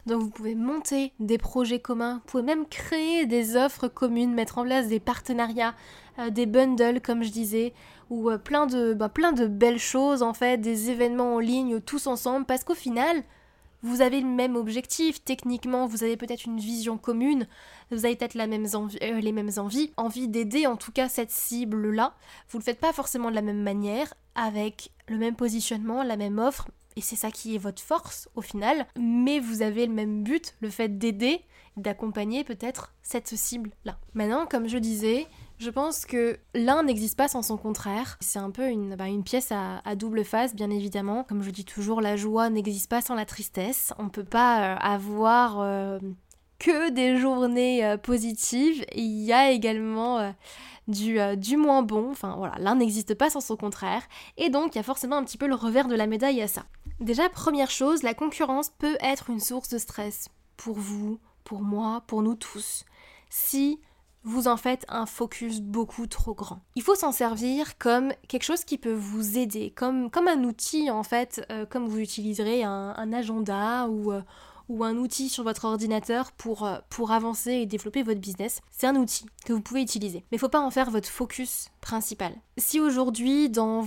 Donc 0.08 0.22
vous 0.22 0.30
pouvez 0.30 0.54
monter 0.54 1.12
des 1.20 1.36
projets 1.36 1.80
communs, 1.80 2.14
vous 2.14 2.30
pouvez 2.30 2.42
même 2.42 2.66
créer 2.66 3.26
des 3.26 3.56
offres 3.56 3.88
communes, 3.88 4.32
mettre 4.32 4.56
en 4.56 4.64
place 4.64 4.88
des 4.88 5.00
partenariats, 5.00 5.74
euh, 6.18 6.30
des 6.30 6.46
bundles 6.46 7.02
comme 7.02 7.22
je 7.22 7.30
disais, 7.30 7.74
ou 8.08 8.30
euh, 8.30 8.38
plein, 8.38 8.66
de, 8.66 8.94
bah, 8.94 9.10
plein 9.10 9.32
de 9.32 9.46
belles 9.46 9.78
choses 9.78 10.22
en 10.22 10.32
fait, 10.32 10.58
des 10.62 10.90
événements 10.90 11.34
en 11.34 11.38
ligne 11.40 11.80
tous 11.80 12.06
ensemble, 12.06 12.46
parce 12.46 12.64
qu'au 12.64 12.74
final, 12.74 13.22
vous 13.82 14.00
avez 14.00 14.22
le 14.22 14.26
même 14.26 14.56
objectif, 14.56 15.22
techniquement, 15.22 15.86
vous 15.86 16.02
avez 16.02 16.16
peut-être 16.16 16.46
une 16.46 16.58
vision 16.58 16.96
commune, 16.96 17.46
vous 17.90 18.06
avez 18.06 18.16
peut-être 18.16 18.36
euh, 18.36 19.20
les 19.20 19.32
mêmes 19.32 19.50
envies, 19.58 19.92
envie 19.98 20.26
d'aider 20.26 20.66
en 20.66 20.76
tout 20.76 20.90
cas 20.90 21.10
cette 21.10 21.30
cible-là. 21.30 22.14
Vous 22.48 22.56
ne 22.56 22.62
le 22.62 22.64
faites 22.64 22.80
pas 22.80 22.94
forcément 22.94 23.28
de 23.28 23.34
la 23.34 23.42
même 23.42 23.62
manière, 23.62 24.14
avec 24.34 24.90
le 25.06 25.18
même 25.18 25.36
positionnement, 25.36 26.02
la 26.02 26.16
même 26.16 26.38
offre, 26.38 26.68
et 26.98 27.00
c'est 27.00 27.14
ça 27.14 27.30
qui 27.30 27.54
est 27.54 27.58
votre 27.58 27.80
force 27.80 28.28
au 28.34 28.42
final, 28.42 28.84
mais 28.98 29.38
vous 29.38 29.62
avez 29.62 29.86
le 29.86 29.92
même 29.92 30.24
but, 30.24 30.56
le 30.60 30.68
fait 30.68 30.98
d'aider, 30.98 31.42
d'accompagner 31.76 32.42
peut-être 32.42 32.92
cette 33.04 33.28
cible-là. 33.28 34.00
Maintenant, 34.14 34.46
comme 34.46 34.66
je 34.66 34.78
disais, 34.78 35.28
je 35.58 35.70
pense 35.70 36.06
que 36.06 36.40
l'un 36.54 36.82
n'existe 36.82 37.16
pas 37.16 37.28
sans 37.28 37.42
son 37.42 37.56
contraire. 37.56 38.16
C'est 38.18 38.40
un 38.40 38.50
peu 38.50 38.68
une, 38.68 38.96
bah, 38.96 39.04
pièce 39.24 39.52
à, 39.52 39.94
double 39.94 40.24
face, 40.24 40.56
bien 40.56 40.70
évidemment. 40.70 41.22
Comme 41.22 41.44
je 41.44 41.50
dis 41.50 41.64
toujours, 41.64 42.00
la 42.00 42.16
joie 42.16 42.50
n'existe 42.50 42.90
pas 42.90 43.00
sans 43.00 43.14
la 43.14 43.24
tristesse. 43.24 43.92
On 43.98 44.08
peut 44.08 44.24
pas 44.24 44.74
euh, 44.74 44.76
avoir 44.80 45.60
euh, 45.60 46.00
que 46.58 46.90
des 46.90 47.16
journées 47.16 47.86
euh, 47.86 47.96
positives. 47.96 48.84
Il 48.96 49.22
y 49.22 49.32
a 49.32 49.52
également 49.52 50.34
du, 50.88 51.18
du 51.36 51.56
moins 51.56 51.82
bon. 51.82 52.10
Enfin 52.10 52.34
voilà, 52.36 52.56
l'un 52.58 52.74
n'existe 52.74 53.14
pas 53.14 53.30
sans 53.30 53.40
son 53.40 53.56
contraire. 53.56 54.02
Et 54.36 54.50
donc 54.50 54.74
il 54.74 54.78
y 54.78 54.80
a 54.80 54.84
forcément 54.84 55.16
un 55.16 55.24
petit 55.24 55.38
peu 55.38 55.46
le 55.46 55.54
revers 55.54 55.86
de 55.86 55.94
la 55.94 56.08
médaille 56.08 56.42
à 56.42 56.48
ça. 56.48 56.64
Déjà, 57.00 57.28
première 57.28 57.70
chose, 57.70 58.02
la 58.02 58.14
concurrence 58.14 58.70
peut 58.70 58.96
être 59.00 59.30
une 59.30 59.40
source 59.40 59.68
de 59.68 59.78
stress 59.78 60.28
pour 60.56 60.76
vous, 60.76 61.20
pour 61.44 61.62
moi, 61.62 62.02
pour 62.06 62.22
nous 62.22 62.34
tous. 62.34 62.84
Si 63.30 63.80
vous 64.24 64.48
en 64.48 64.56
faites 64.56 64.84
un 64.88 65.06
focus 65.06 65.60
beaucoup 65.60 66.06
trop 66.06 66.34
grand. 66.34 66.60
Il 66.74 66.82
faut 66.82 66.94
s'en 66.94 67.12
servir 67.12 67.78
comme 67.78 68.12
quelque 68.28 68.42
chose 68.42 68.64
qui 68.64 68.76
peut 68.76 68.92
vous 68.92 69.38
aider, 69.38 69.70
comme, 69.70 70.10
un 70.14 70.44
outil 70.44 70.90
en 70.90 71.02
fait, 71.02 71.46
euh, 71.50 71.64
comme 71.64 71.86
vous 71.86 71.98
utiliserez 71.98 72.62
un, 72.64 73.12
agenda 73.12 73.86
ou, 73.88 74.12
euh, 74.12 74.20
ou 74.68 74.84
un 74.84 74.96
outil 74.96 75.28
sur 75.28 75.44
votre 75.44 75.64
ordinateur 75.64 76.32
pour, 76.32 76.64
euh, 76.64 76.78
pour 76.90 77.12
avancer 77.12 77.52
et 77.52 77.66
développer 77.66 78.02
votre 78.02 78.20
business. 78.20 78.60
C'est 78.70 78.86
un 78.86 78.96
outil 78.96 79.26
que 79.44 79.52
vous 79.52 79.60
pouvez 79.60 79.82
utiliser. 79.82 80.18
Mais 80.18 80.36
il 80.36 80.36
ne 80.36 80.40
faut 80.40 80.48
pas 80.48 80.60
en 80.60 80.70
faire 80.70 80.90
votre 80.90 81.08
focus 81.08 81.68
principal. 81.80 82.32
Si 82.56 82.80
aujourd'hui, 82.80 83.48
dans, 83.48 83.82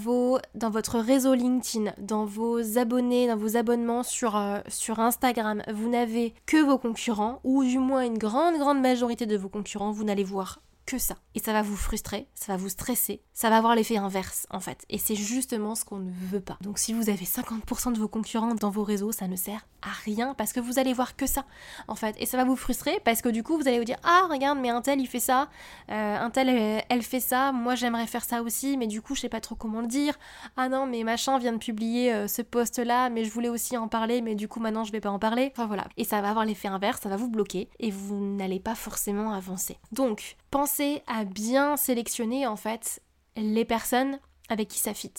dans 0.55 0.69
votre 0.69 1.00
réseau 1.00 1.33
LinkedIn, 1.33 1.93
dans 2.00 2.25
vos 2.25 2.77
abonnés, 2.77 3.27
dans 3.27 3.38
vos 3.38 3.57
abonnements 3.57 4.03
sur, 4.03 4.35
euh, 4.35 4.59
sur 4.67 5.00
Instagram, 5.00 5.61
vous 5.73 5.89
n'avez 5.89 6.33
que 6.45 6.63
vos 6.63 6.77
concurrents, 6.77 7.39
ou 7.43 7.63
du 7.63 7.79
moins 7.79 8.03
une 8.03 8.17
grande, 8.17 8.57
grande 8.57 8.81
majorité 8.81 9.25
de 9.25 9.38
vos 9.38 9.50
concurrents, 9.50 9.91
vous 9.91 10.03
n'allez 10.03 10.23
voir 10.23 10.59
ça. 10.98 11.15
Et 11.36 11.39
ça 11.39 11.53
va 11.53 11.62
vous 11.62 11.75
frustrer, 11.75 12.27
ça 12.36 12.53
va 12.53 12.57
vous 12.57 12.69
stresser, 12.69 13.21
ça 13.33 13.50
va 13.50 13.57
avoir 13.57 13.75
l'effet 13.75 13.98
inverse 13.98 14.48
en 14.50 14.60
fait. 14.60 14.86
Et 14.89 14.98
c'est 14.98 15.15
justement 15.15 15.75
ce 15.75 15.86
qu'on 15.86 16.00
ne 16.00 16.12
veut 16.12 16.41
pas. 16.41 16.57
Donc 16.62 16.77
si 16.77 16.93
vous 16.93 17.10
avez 17.10 17.25
50% 17.25 17.93
de 17.93 18.00
vos 18.00 18.07
concurrents 18.07 18.55
dans 18.55 18.69
vos 18.69 18.83
réseaux, 18.83 19.12
ça 19.12 19.27
ne 19.27 19.36
sert 19.36 19.65
à 19.81 19.89
rien 20.05 20.33
parce 20.36 20.53
que 20.53 20.60
vous 20.60 20.79
allez 20.79 20.93
voir 20.93 21.15
que 21.15 21.25
ça 21.25 21.45
en 21.88 21.95
fait. 21.95 22.15
Et 22.19 22.25
ça 22.25 22.38
va 22.38 22.43
vous 22.43 22.55
frustrer 22.55 23.00
parce 23.03 23.21
que 23.21 23.29
du 23.29 23.43
coup 23.43 23.57
vous 23.57 23.67
allez 23.67 23.79
vous 23.79 23.86
dire 23.86 23.98
ah 24.03 24.27
regarde 24.29 24.60
mais 24.60 24.69
un 24.69 24.81
tel 24.81 25.00
il 25.00 25.07
fait 25.07 25.19
ça, 25.19 25.50
euh, 25.89 26.17
un 26.17 26.29
tel 26.29 26.50
elle, 26.89 27.01
fait 27.01 27.19
ça, 27.19 27.51
moi 27.51 27.75
j'aimerais 27.75 28.07
faire 28.07 28.24
ça 28.24 28.41
aussi 28.41 28.77
mais 28.77 28.88
du 28.88 29.01
coup 29.01 29.15
je 29.15 29.21
sais 29.21 29.29
pas 29.29 29.41
trop 29.41 29.55
comment 29.55 29.81
le 29.81 29.88
dire. 29.88 30.17
Ah 30.57 30.69
non 30.69 30.86
mais 30.86 31.03
machin 31.03 31.38
vient 31.39 31.53
de 31.53 31.57
publier 31.57 32.13
euh, 32.13 32.27
ce 32.27 32.41
post 32.41 32.77
là 32.79 33.10
mais 33.10 33.24
je 33.24 33.31
voulais 33.31 33.50
aussi 33.50 33.77
en 33.77 33.88
parler 33.88 34.21
mais 34.21 34.36
du 34.36 34.48
coup 34.48 34.60
maintenant 34.60 34.83
je 34.83 34.91
vais 34.91 35.01
pas 35.01 35.12
en 35.12 35.19
parler. 35.19 35.51
Enfin 35.55 35.67
voilà. 35.67 35.88
Et 35.98 36.03
ça 36.03 36.21
va 36.21 36.29
avoir 36.29 36.45
l'effet 36.45 36.67
inverse, 36.67 37.01
ça 37.01 37.10
va 37.10 37.17
vous 37.17 37.29
bloquer 37.29 37.69
et 37.79 37.91
vous 37.91 38.19
n'allez 38.36 38.60
pas 38.60 38.75
forcément 38.75 39.31
avancer. 39.31 39.77
Donc 39.91 40.36
pensez 40.51 40.80
à 41.07 41.23
bien 41.23 41.77
sélectionner 41.77 42.47
en 42.47 42.55
fait 42.55 43.01
les 43.35 43.65
personnes 43.65 44.19
avec 44.50 44.67
qui 44.67 44.79
ça 44.79 44.93
fit. 44.93 45.13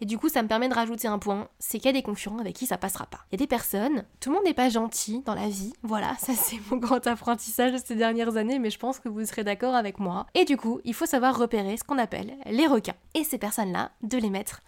Et 0.00 0.04
du 0.04 0.18
coup, 0.18 0.28
ça 0.28 0.42
me 0.42 0.48
permet 0.48 0.68
de 0.68 0.74
rajouter 0.74 1.08
un 1.08 1.18
point, 1.18 1.48
c'est 1.58 1.78
qu'il 1.78 1.86
y 1.86 1.88
a 1.88 1.92
des 1.92 2.02
concurrents 2.02 2.38
avec 2.38 2.54
qui 2.54 2.66
ça 2.66 2.76
passera 2.76 3.06
pas. 3.06 3.20
Il 3.28 3.34
y 3.34 3.36
a 3.36 3.44
des 3.44 3.46
personnes, 3.46 4.04
tout 4.20 4.28
le 4.28 4.36
monde 4.36 4.44
n'est 4.44 4.52
pas 4.52 4.68
gentil 4.68 5.22
dans 5.24 5.34
la 5.34 5.48
vie. 5.48 5.72
Voilà, 5.82 6.14
ça 6.18 6.34
c'est 6.34 6.60
mon 6.70 6.76
grand 6.76 7.06
apprentissage 7.06 7.72
de 7.72 7.78
ces 7.78 7.94
dernières 7.94 8.36
années, 8.36 8.58
mais 8.58 8.70
je 8.70 8.78
pense 8.78 8.98
que 8.98 9.08
vous 9.08 9.24
serez 9.24 9.44
d'accord 9.44 9.74
avec 9.74 9.98
moi. 9.98 10.26
Et 10.34 10.44
du 10.44 10.56
coup, 10.56 10.80
il 10.84 10.94
faut 10.94 11.06
savoir 11.06 11.38
repérer 11.38 11.76
ce 11.76 11.84
qu'on 11.84 11.98
appelle 11.98 12.34
les 12.46 12.66
requins. 12.66 12.96
Et 13.14 13.24
ces 13.24 13.38
personnes-là, 13.38 13.92
de 14.02 14.18
les 14.18 14.30
mettre 14.30 14.60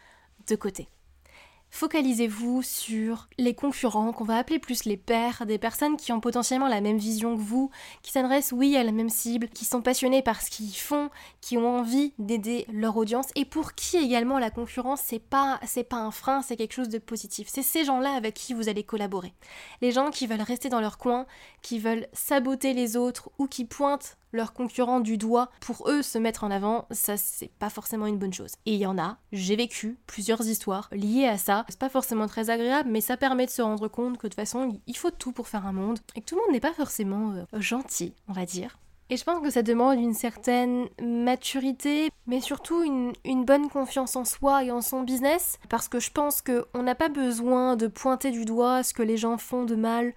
de 0.47 0.57
côté. 0.57 0.89
Focalisez-vous 1.71 2.63
sur 2.63 3.29
les 3.39 3.55
concurrents, 3.55 4.13
qu'on 4.13 4.25
va 4.25 4.37
appeler 4.37 4.59
plus 4.59 4.85
les 4.85 4.97
pairs, 4.97 5.45
des 5.47 5.59
personnes 5.59 5.97
qui 5.97 6.13
ont 6.13 6.21
potentiellement 6.21 6.69
la 6.69 6.81
même 6.81 6.99
vision 6.99 7.37
que 7.37 7.43
vous, 7.43 7.71
qui 8.03 8.13
s'adressent, 8.13 8.53
oui, 8.53 8.77
à 8.77 8.85
la 8.85 8.93
même 8.93 9.09
cible, 9.09 9.49
qui 9.49 9.65
sont 9.65 9.83
passionnés 9.83 10.23
par 10.23 10.43
ce 10.43 10.51
qu'ils 10.51 10.75
font, 10.75 11.11
qui 11.41 11.57
ont 11.57 11.79
envie 11.79 12.13
d'aider 12.19 12.67
leur 12.73 12.97
audience, 12.97 13.29
et 13.35 13.45
pour 13.45 13.75
qui 13.75 13.97
également 13.97 14.39
la 14.39 14.51
concurrence, 14.51 15.01
c'est 15.05 15.19
pas, 15.19 15.61
c'est 15.67 15.85
pas 15.85 15.99
un 15.99 16.11
frein, 16.11 16.43
c'est 16.43 16.57
quelque 16.57 16.75
chose 16.75 16.89
de 16.89 16.99
positif. 16.99 17.49
C'est 17.51 17.63
ces 17.63 17.85
gens-là 17.85 18.13
avec 18.13 18.35
qui 18.35 18.55
vous 18.55 18.69
allez 18.69 18.85
collaborer. 18.85 19.35
Les 19.81 19.93
gens 19.93 20.11
qui 20.11 20.27
veulent 20.27 20.43
rester 20.43 20.69
dans 20.69 20.81
leur 20.81 20.99
coin, 20.99 21.27
qui 21.63 21.79
veulent 21.79 22.07
saboter 22.13 22.75
les 22.75 22.97
autres 22.97 23.31
ou 23.39 23.47
qui 23.47 23.65
pointent 23.65 24.18
leurs 24.33 24.53
concurrents 24.53 25.01
du 25.01 25.19
doigt 25.19 25.51
pour 25.61 25.89
eux 25.89 26.03
se 26.03 26.19
mettre 26.19 26.45
en 26.45 26.51
avant, 26.51 26.87
ça 26.91 27.17
c'est 27.17 27.51
pas 27.59 27.71
forcément 27.71 28.07
une 28.07 28.19
bonne 28.19 28.33
chose. 28.33 28.53
Et 28.67 28.75
il 28.75 28.81
y 28.81 28.87
en 28.87 28.99
a, 28.99 29.19
j'ai 29.33 29.57
vécu 29.57 29.99
plusieurs 30.07 30.47
histoires 30.47 30.89
liées 30.93 31.27
à 31.27 31.39
ça. 31.39 31.65
C'est 31.69 31.79
pas 31.79 31.89
forcément 31.89 32.27
très 32.27 32.51
agréable, 32.51 32.91
mais 32.91 33.01
ça 33.01 33.17
permet 33.17 33.47
de 33.47 33.51
se 33.51 33.63
rendre 33.63 33.89
compte 33.89 34.19
que 34.19 34.27
de 34.27 34.33
toute 34.33 34.35
façon, 34.35 34.81
il 34.87 34.97
faut 34.97 35.11
tout 35.11 35.33
pour 35.33 35.49
faire 35.49 35.67
un 35.67 35.73
monde 35.73 35.99
et 36.15 36.21
que 36.21 36.27
tout 36.27 36.37
le 36.37 36.43
monde 36.43 36.53
n'est 36.53 36.61
pas 36.61 36.73
forcément 36.73 37.33
euh, 37.33 37.45
gentil, 37.61 38.15
on 38.29 38.33
va 38.33 38.47
dire. 38.47 38.79
Et 39.11 39.17
je 39.17 39.25
pense 39.25 39.43
que 39.43 39.49
ça 39.49 39.63
demande 39.63 39.99
une 39.99 40.13
certaine 40.13 40.87
maturité, 41.03 42.11
mais 42.27 42.43
surtout 42.43 42.83
une, 42.83 43.15
une, 43.25 43.47
bonne 43.47 43.71
confiance 43.71 44.17
en 44.17 44.27
soi 44.27 44.65
et 44.65 44.71
en 44.71 44.83
son 44.83 45.03
business, 45.03 45.59
parce 45.71 45.89
que 45.89 45.99
je 45.99 46.11
pense 46.11 46.43
qu'on 46.43 46.83
n'a 46.83 46.95
pas 46.95 47.09
besoin 47.09 47.77
de 47.77 47.87
pointer 47.87 48.31
du 48.31 48.45
doigt 48.45 48.83
ce 48.83 48.93
que 48.93 49.03
les 49.03 49.17
gens 49.17 49.39
font 49.39 49.65
de 49.65 49.77
mal 49.77 50.13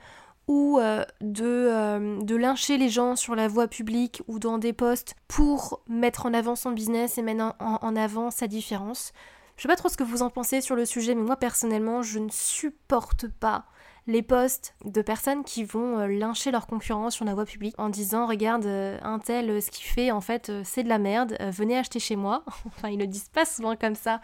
ou 0.47 0.79
euh, 0.79 1.05
de, 1.21 1.45
euh, 1.45 2.21
de 2.21 2.35
lyncher 2.35 2.77
les 2.77 2.89
gens 2.89 3.15
sur 3.15 3.35
la 3.35 3.47
voie 3.47 3.67
publique 3.67 4.21
ou 4.27 4.39
dans 4.39 4.57
des 4.57 4.73
postes 4.73 5.15
pour 5.27 5.81
mettre 5.87 6.25
en 6.25 6.33
avant 6.33 6.55
son 6.55 6.71
business 6.71 7.17
et 7.17 7.21
mettre 7.21 7.55
en, 7.59 7.95
avant 7.95 8.31
sa 8.31 8.47
différence. 8.47 9.13
Je 9.57 9.63
sais 9.63 9.67
pas 9.67 9.75
trop 9.75 9.89
ce 9.89 9.97
que 9.97 10.03
vous 10.03 10.23
en 10.23 10.29
pensez 10.29 10.61
sur 10.61 10.75
le 10.75 10.85
sujet, 10.85 11.15
mais 11.15 11.21
moi 11.23 11.35
personnellement, 11.35 12.01
je 12.01 12.19
ne 12.19 12.29
supporte 12.29 13.27
pas 13.27 13.65
les 14.07 14.23
posts 14.23 14.73
de 14.83 15.03
personnes 15.03 15.43
qui 15.43 15.63
vont 15.63 15.99
euh, 15.99 16.07
lyncher 16.07 16.49
leurs 16.49 16.65
concurrents 16.65 17.11
sur 17.11 17.23
la 17.23 17.35
voie 17.35 17.45
publique 17.45 17.75
en 17.77 17.89
disant 17.89 18.25
regarde 18.25 18.65
un 18.65 19.19
tel 19.19 19.61
ce 19.61 19.69
qu'il 19.69 19.85
fait 19.85 20.09
en 20.09 20.21
fait 20.21 20.51
c'est 20.63 20.81
de 20.81 20.89
la 20.89 20.97
merde 20.97 21.37
venez 21.51 21.77
acheter 21.77 21.99
chez 21.99 22.15
moi 22.15 22.43
enfin 22.65 22.89
ils 22.89 22.97
le 22.97 23.05
disent 23.05 23.29
pas 23.29 23.45
souvent 23.45 23.75
comme 23.75 23.93
ça 23.93 24.19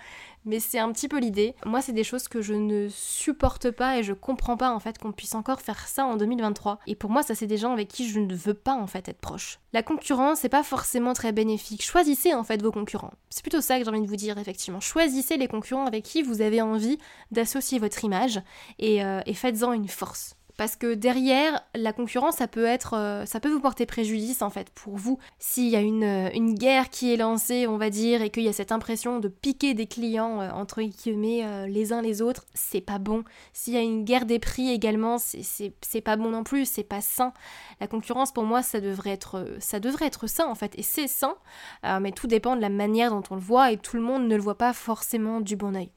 mais 0.47 0.59
c'est 0.59 0.79
un 0.79 0.91
petit 0.91 1.07
peu 1.07 1.19
l'idée. 1.19 1.53
Moi, 1.65 1.81
c'est 1.81 1.93
des 1.93 2.03
choses 2.03 2.27
que 2.27 2.41
je 2.41 2.53
ne 2.53 2.87
supporte 2.89 3.69
pas 3.69 3.99
et 3.99 4.03
je 4.03 4.13
comprends 4.13 4.57
pas 4.57 4.71
en 4.71 4.79
fait 4.79 4.97
qu'on 4.97 5.11
puisse 5.11 5.35
encore 5.35 5.61
faire 5.61 5.87
ça 5.87 6.05
en 6.05 6.15
2023. 6.15 6.79
Et 6.87 6.95
pour 6.95 7.11
moi, 7.11 7.21
ça 7.21 7.35
c'est 7.35 7.45
des 7.45 7.57
gens 7.57 7.73
avec 7.73 7.89
qui 7.89 8.09
je 8.09 8.19
ne 8.19 8.33
veux 8.33 8.53
pas 8.53 8.73
en 8.73 8.87
fait 8.87 9.07
être 9.09 9.19
proche. 9.19 9.59
La 9.73 9.83
concurrence, 9.83 10.39
c'est 10.39 10.49
pas 10.49 10.63
forcément 10.63 11.13
très 11.13 11.33
bénéfique. 11.33 11.83
Choisissez 11.83 12.33
en 12.33 12.43
fait 12.43 12.61
vos 12.61 12.71
concurrents. 12.71 13.13
C'est 13.29 13.43
plutôt 13.43 13.61
ça 13.61 13.77
que 13.77 13.83
j'ai 13.83 13.91
envie 13.91 14.01
de 14.01 14.07
vous 14.07 14.15
dire 14.15 14.37
effectivement. 14.37 14.79
Choisissez 14.79 15.37
les 15.37 15.47
concurrents 15.47 15.85
avec 15.85 16.03
qui 16.03 16.23
vous 16.23 16.41
avez 16.41 16.61
envie 16.61 16.97
d'associer 17.31 17.77
votre 17.77 18.03
image 18.03 18.41
et, 18.79 19.03
euh, 19.03 19.19
et 19.25 19.33
faites-en 19.33 19.73
une 19.73 19.89
force 19.89 20.36
parce 20.57 20.75
que 20.75 20.95
derrière 20.95 21.61
la 21.75 21.93
concurrence 21.93 22.37
ça 22.37 22.47
peut 22.47 22.65
être 22.65 22.95
euh, 22.95 23.25
ça 23.25 23.39
peut 23.39 23.49
vous 23.49 23.59
porter 23.59 23.85
préjudice 23.85 24.41
en 24.41 24.49
fait 24.49 24.71
pour 24.71 24.97
vous. 24.97 25.19
S'il 25.37 25.69
y 25.69 25.75
a 25.75 25.81
une, 25.81 26.03
euh, 26.03 26.29
une, 26.33 26.55
guerre 26.55 26.89
qui 26.89 27.13
est 27.13 27.17
lancée 27.17 27.67
on 27.67 27.77
va 27.77 27.91
dire 27.91 28.23
et 28.23 28.31
qu'il 28.31 28.43
y 28.43 28.47
a 28.47 28.53
cette 28.53 28.71
impression 28.71 29.19
de 29.19 29.27
piquer 29.27 29.75
des 29.75 29.85
clients 29.85 30.41
euh, 30.41 30.49
entre 30.49 30.81
guillemets 30.81 31.67
les 31.69 31.93
uns 31.93 32.01
les 32.01 32.21
autres 32.21 32.45
c'est 32.55 32.81
pas 32.81 32.97
bon. 32.97 33.23
S'il 33.53 33.73
y 33.73 33.77
a 33.77 33.81
une 33.81 34.03
guerre 34.03 34.25
des 34.25 34.39
prix 34.39 34.69
également 34.69 35.17
c'est 35.19 36.01
pas 36.01 36.15
bon 36.15 36.31
non 36.31 36.43
plus 36.43 36.65
c'est 36.65 36.83
pas 36.83 37.01
sain. 37.01 37.33
La 37.79 37.87
concurrence 37.87 38.31
pour 38.31 38.43
moi 38.43 38.63
ça 38.63 38.81
devrait 38.81 39.11
être 39.11 39.45
ça 39.59 39.79
devrait 39.79 40.07
être 40.07 40.25
sain 40.25 40.47
en 40.47 40.55
fait 40.55 40.77
et 40.77 40.83
c'est 40.83 41.07
sain. 41.07 41.35
Mais 41.83 42.11
tout 42.11 42.27
dépend 42.27 42.55
de 42.55 42.61
la 42.61 42.69
manière 42.69 43.11
dont 43.11 43.23
on 43.29 43.35
le 43.35 43.41
voit 43.41 43.71
et 43.71 43.77
tout 43.77 43.95
le 43.95 44.01
monde 44.01 44.27
ne 44.27 44.35
le 44.35 44.41
voit 44.41 44.57
pas 44.57 44.73
forcément 44.73 45.39
du 45.39 45.55
bon 45.55 45.75
oeil. 45.75 45.91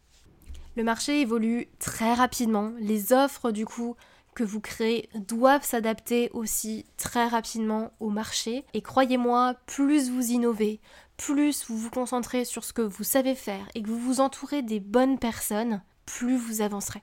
Le 0.77 0.85
marché 0.85 1.21
évolue 1.21 1.69
très 1.79 2.15
rapidement. 2.15 2.73
Les 2.79 3.13
offres 3.13 3.51
du 3.51 3.65
coup 3.65 3.97
que 4.35 4.45
vous 4.45 4.61
créez 4.61 5.09
doivent 5.15 5.65
s'adapter 5.65 6.31
aussi 6.33 6.87
très 6.97 7.27
rapidement 7.27 7.93
au 8.01 8.11
marché. 8.11 8.65
Et 8.75 8.83
croyez-moi, 8.83 9.55
plus 9.67 10.11
vous 10.11 10.31
innovez, 10.31 10.81
plus 11.17 11.65
vous 11.69 11.77
vous 11.77 11.91
concentrez 11.91 12.45
sur 12.45 12.65
ce 12.65 12.73
que 12.73 12.83
vous 12.83 13.05
savez 13.05 13.35
faire 13.35 13.69
et 13.75 13.83
que 13.83 13.89
vous 13.89 13.99
vous 13.99 14.21
entourez 14.21 14.63
des 14.63 14.81
bonnes 14.81 15.19
personnes, 15.19 15.83
plus 16.07 16.37
vous 16.37 16.61
avancerez. 16.61 17.03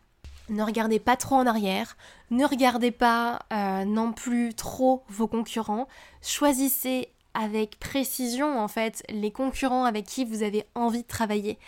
Ne 0.50 0.64
regardez 0.64 1.00
pas 1.00 1.18
trop 1.18 1.36
en 1.36 1.46
arrière, 1.46 1.98
ne 2.32 2.46
regardez 2.46 2.92
pas 2.92 3.40
euh, 3.52 3.84
non 3.84 4.14
plus 4.14 4.54
trop 4.54 5.04
vos 5.10 5.28
concurrents, 5.28 5.88
choisissez 6.22 7.10
avec 7.38 7.78
précision 7.80 8.60
en 8.60 8.68
fait 8.68 9.04
les 9.10 9.32
concurrents 9.32 9.86
avec 9.86 10.06
qui 10.06 10.26
vous 10.26 10.42
avez 10.42 10.66
envie 10.74 11.04
de 11.04 11.08
travailler 11.08 11.60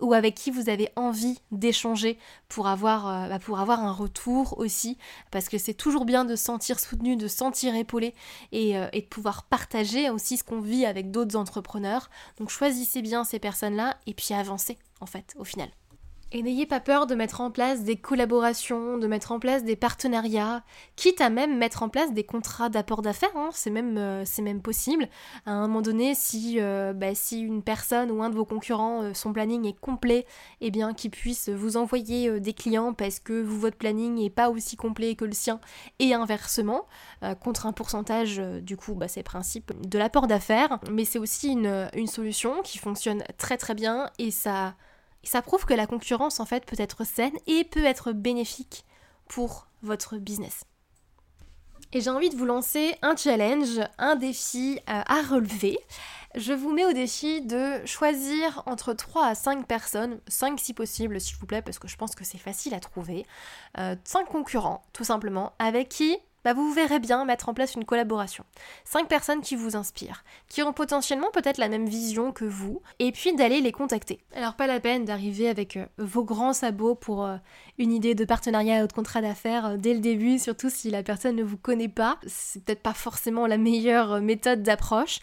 ou 0.00 0.14
avec 0.14 0.34
qui 0.34 0.50
vous 0.50 0.70
avez 0.70 0.88
envie 0.96 1.38
d'échanger 1.52 2.18
pour 2.48 2.66
avoir, 2.66 3.06
euh, 3.06 3.28
bah, 3.28 3.74
un 3.78 3.92
retour 3.92 4.58
aussi 4.58 4.96
parce 5.30 5.50
que 5.50 5.58
c'est 5.58 5.74
toujours 5.74 6.06
bien 6.06 6.24
de 6.24 6.34
se 6.34 6.44
sentir 6.44 6.80
soutenu, 6.80 7.16
de 7.16 7.28
se 7.28 7.36
sentir 7.36 7.74
épaulé 7.74 8.14
et, 8.52 8.78
euh, 8.78 8.88
et 8.94 9.02
de 9.02 9.06
pouvoir 9.06 9.44
partager 9.44 10.08
aussi 10.08 10.38
ce 10.38 10.44
qu'on 10.44 10.60
vit 10.60 10.86
avec 10.86 11.10
d'autres 11.10 11.36
entrepreneurs. 11.36 12.08
Donc 12.38 12.48
choisissez 12.48 13.02
bien 13.02 13.22
ces 13.24 13.38
personnes-là 13.38 13.98
et 14.06 14.14
puis 14.14 14.32
avancez 14.32 14.78
en 15.00 15.06
fait 15.06 15.34
au 15.38 15.44
final. 15.44 15.68
Et 16.30 16.42
n'ayez 16.42 16.66
pas 16.66 16.80
peur 16.80 17.06
de 17.06 17.14
mettre 17.14 17.40
en 17.40 17.50
place 17.50 17.84
des 17.84 17.96
collaborations, 17.96 18.98
de 18.98 19.06
mettre 19.06 19.32
en 19.32 19.38
place 19.38 19.64
des 19.64 19.76
partenariats, 19.76 20.62
quitte 20.94 21.22
à 21.22 21.30
même 21.30 21.56
mettre 21.56 21.82
en 21.82 21.88
place 21.88 22.12
des 22.12 22.24
contrats 22.24 22.68
d'apport 22.68 23.00
d'affaires, 23.00 23.34
hein, 23.34 23.48
c'est 23.54 23.70
même, 23.70 23.96
euh, 23.96 24.24
même, 24.42 24.60
possible. 24.60 25.08
À 25.46 25.52
un 25.52 25.62
moment 25.62 25.80
donné, 25.80 26.14
si, 26.14 26.60
euh, 26.60 26.92
bah, 26.92 27.14
si 27.14 27.40
une 27.40 27.62
personne 27.62 28.10
ou 28.10 28.22
un 28.22 28.28
de 28.28 28.34
vos 28.34 28.44
concurrents, 28.44 29.04
euh, 29.04 29.14
son 29.14 29.32
planning 29.32 29.64
est 29.64 29.80
complet, 29.80 30.26
eh 30.60 30.70
bien 30.70 30.92
qu'il 30.92 31.10
puisse 31.10 31.48
vous 31.48 31.78
envoyer 31.78 32.40
des 32.40 32.52
clients 32.52 32.92
parce 32.92 33.20
que 33.20 33.40
vous, 33.40 33.58
votre 33.58 33.78
planning 33.78 34.16
n'est 34.16 34.28
pas 34.28 34.50
aussi 34.50 34.76
complet 34.76 35.14
que 35.14 35.24
le 35.24 35.32
sien, 35.32 35.60
et 35.98 36.12
inversement, 36.12 36.86
contre 37.40 37.66
un 37.66 37.72
pourcentage, 37.72 38.38
du 38.38 38.76
coup, 38.76 38.94
bah, 38.94 39.08
c'est 39.08 39.20
le 39.20 39.24
principe 39.24 39.72
de 39.88 39.98
l'apport 39.98 40.26
d'affaires, 40.26 40.78
mais 40.90 41.04
c'est 41.06 41.18
aussi 41.18 41.48
une, 41.52 41.88
une 41.94 42.06
solution 42.06 42.60
qui 42.62 42.78
fonctionne 42.78 43.24
très 43.38 43.56
très 43.56 43.74
bien 43.74 44.10
et 44.18 44.30
ça 44.30 44.74
ça 45.24 45.42
prouve 45.42 45.64
que 45.64 45.74
la 45.74 45.86
concurrence 45.86 46.40
en 46.40 46.46
fait 46.46 46.64
peut 46.64 46.76
être 46.78 47.04
saine 47.04 47.36
et 47.46 47.64
peut 47.64 47.84
être 47.84 48.12
bénéfique 48.12 48.84
pour 49.28 49.66
votre 49.82 50.16
business. 50.16 50.64
Et 51.92 52.00
j'ai 52.00 52.10
envie 52.10 52.28
de 52.28 52.36
vous 52.36 52.44
lancer 52.44 52.96
un 53.00 53.16
challenge, 53.16 53.80
un 53.96 54.16
défi 54.16 54.78
euh, 54.90 55.02
à 55.06 55.22
relever. 55.22 55.78
Je 56.34 56.52
vous 56.52 56.70
mets 56.70 56.84
au 56.84 56.92
défi 56.92 57.40
de 57.40 57.84
choisir 57.86 58.62
entre 58.66 58.92
3 58.92 59.26
à 59.26 59.34
5 59.34 59.66
personnes, 59.66 60.20
5 60.28 60.60
si 60.60 60.74
possible 60.74 61.18
s'il 61.18 61.36
vous 61.38 61.46
plaît, 61.46 61.62
parce 61.62 61.78
que 61.78 61.88
je 61.88 61.96
pense 61.96 62.14
que 62.14 62.24
c'est 62.24 62.38
facile 62.38 62.74
à 62.74 62.80
trouver, 62.80 63.24
5 63.74 63.78
euh, 63.80 64.24
concurrents 64.30 64.82
tout 64.92 65.04
simplement, 65.04 65.54
avec 65.58 65.88
qui 65.88 66.18
bah, 66.48 66.54
vous 66.54 66.72
verrez 66.72 66.98
bien 66.98 67.26
mettre 67.26 67.50
en 67.50 67.52
place 67.52 67.74
une 67.74 67.84
collaboration. 67.84 68.42
Cinq 68.82 69.06
personnes 69.06 69.42
qui 69.42 69.54
vous 69.54 69.76
inspirent, 69.76 70.24
qui 70.48 70.62
ont 70.62 70.72
potentiellement 70.72 71.30
peut-être 71.30 71.58
la 71.58 71.68
même 71.68 71.86
vision 71.86 72.32
que 72.32 72.46
vous, 72.46 72.80
et 72.98 73.12
puis 73.12 73.34
d'aller 73.34 73.60
les 73.60 73.70
contacter. 73.70 74.20
Alors 74.34 74.54
pas 74.54 74.66
la 74.66 74.80
peine 74.80 75.04
d'arriver 75.04 75.50
avec 75.50 75.76
euh, 75.76 75.84
vos 75.98 76.24
grands 76.24 76.54
sabots 76.54 76.94
pour 76.94 77.26
euh, 77.26 77.36
une 77.76 77.92
idée 77.92 78.14
de 78.14 78.24
partenariat 78.24 78.82
ou 78.82 78.86
de 78.86 78.92
contrat 78.94 79.20
d'affaires 79.20 79.66
euh, 79.66 79.76
dès 79.76 79.92
le 79.92 80.00
début, 80.00 80.38
surtout 80.38 80.70
si 80.70 80.90
la 80.90 81.02
personne 81.02 81.36
ne 81.36 81.42
vous 81.42 81.58
connaît 81.58 81.86
pas. 81.86 82.18
C'est 82.26 82.64
peut-être 82.64 82.82
pas 82.82 82.94
forcément 82.94 83.46
la 83.46 83.58
meilleure 83.58 84.22
méthode 84.22 84.62
d'approche 84.62 85.18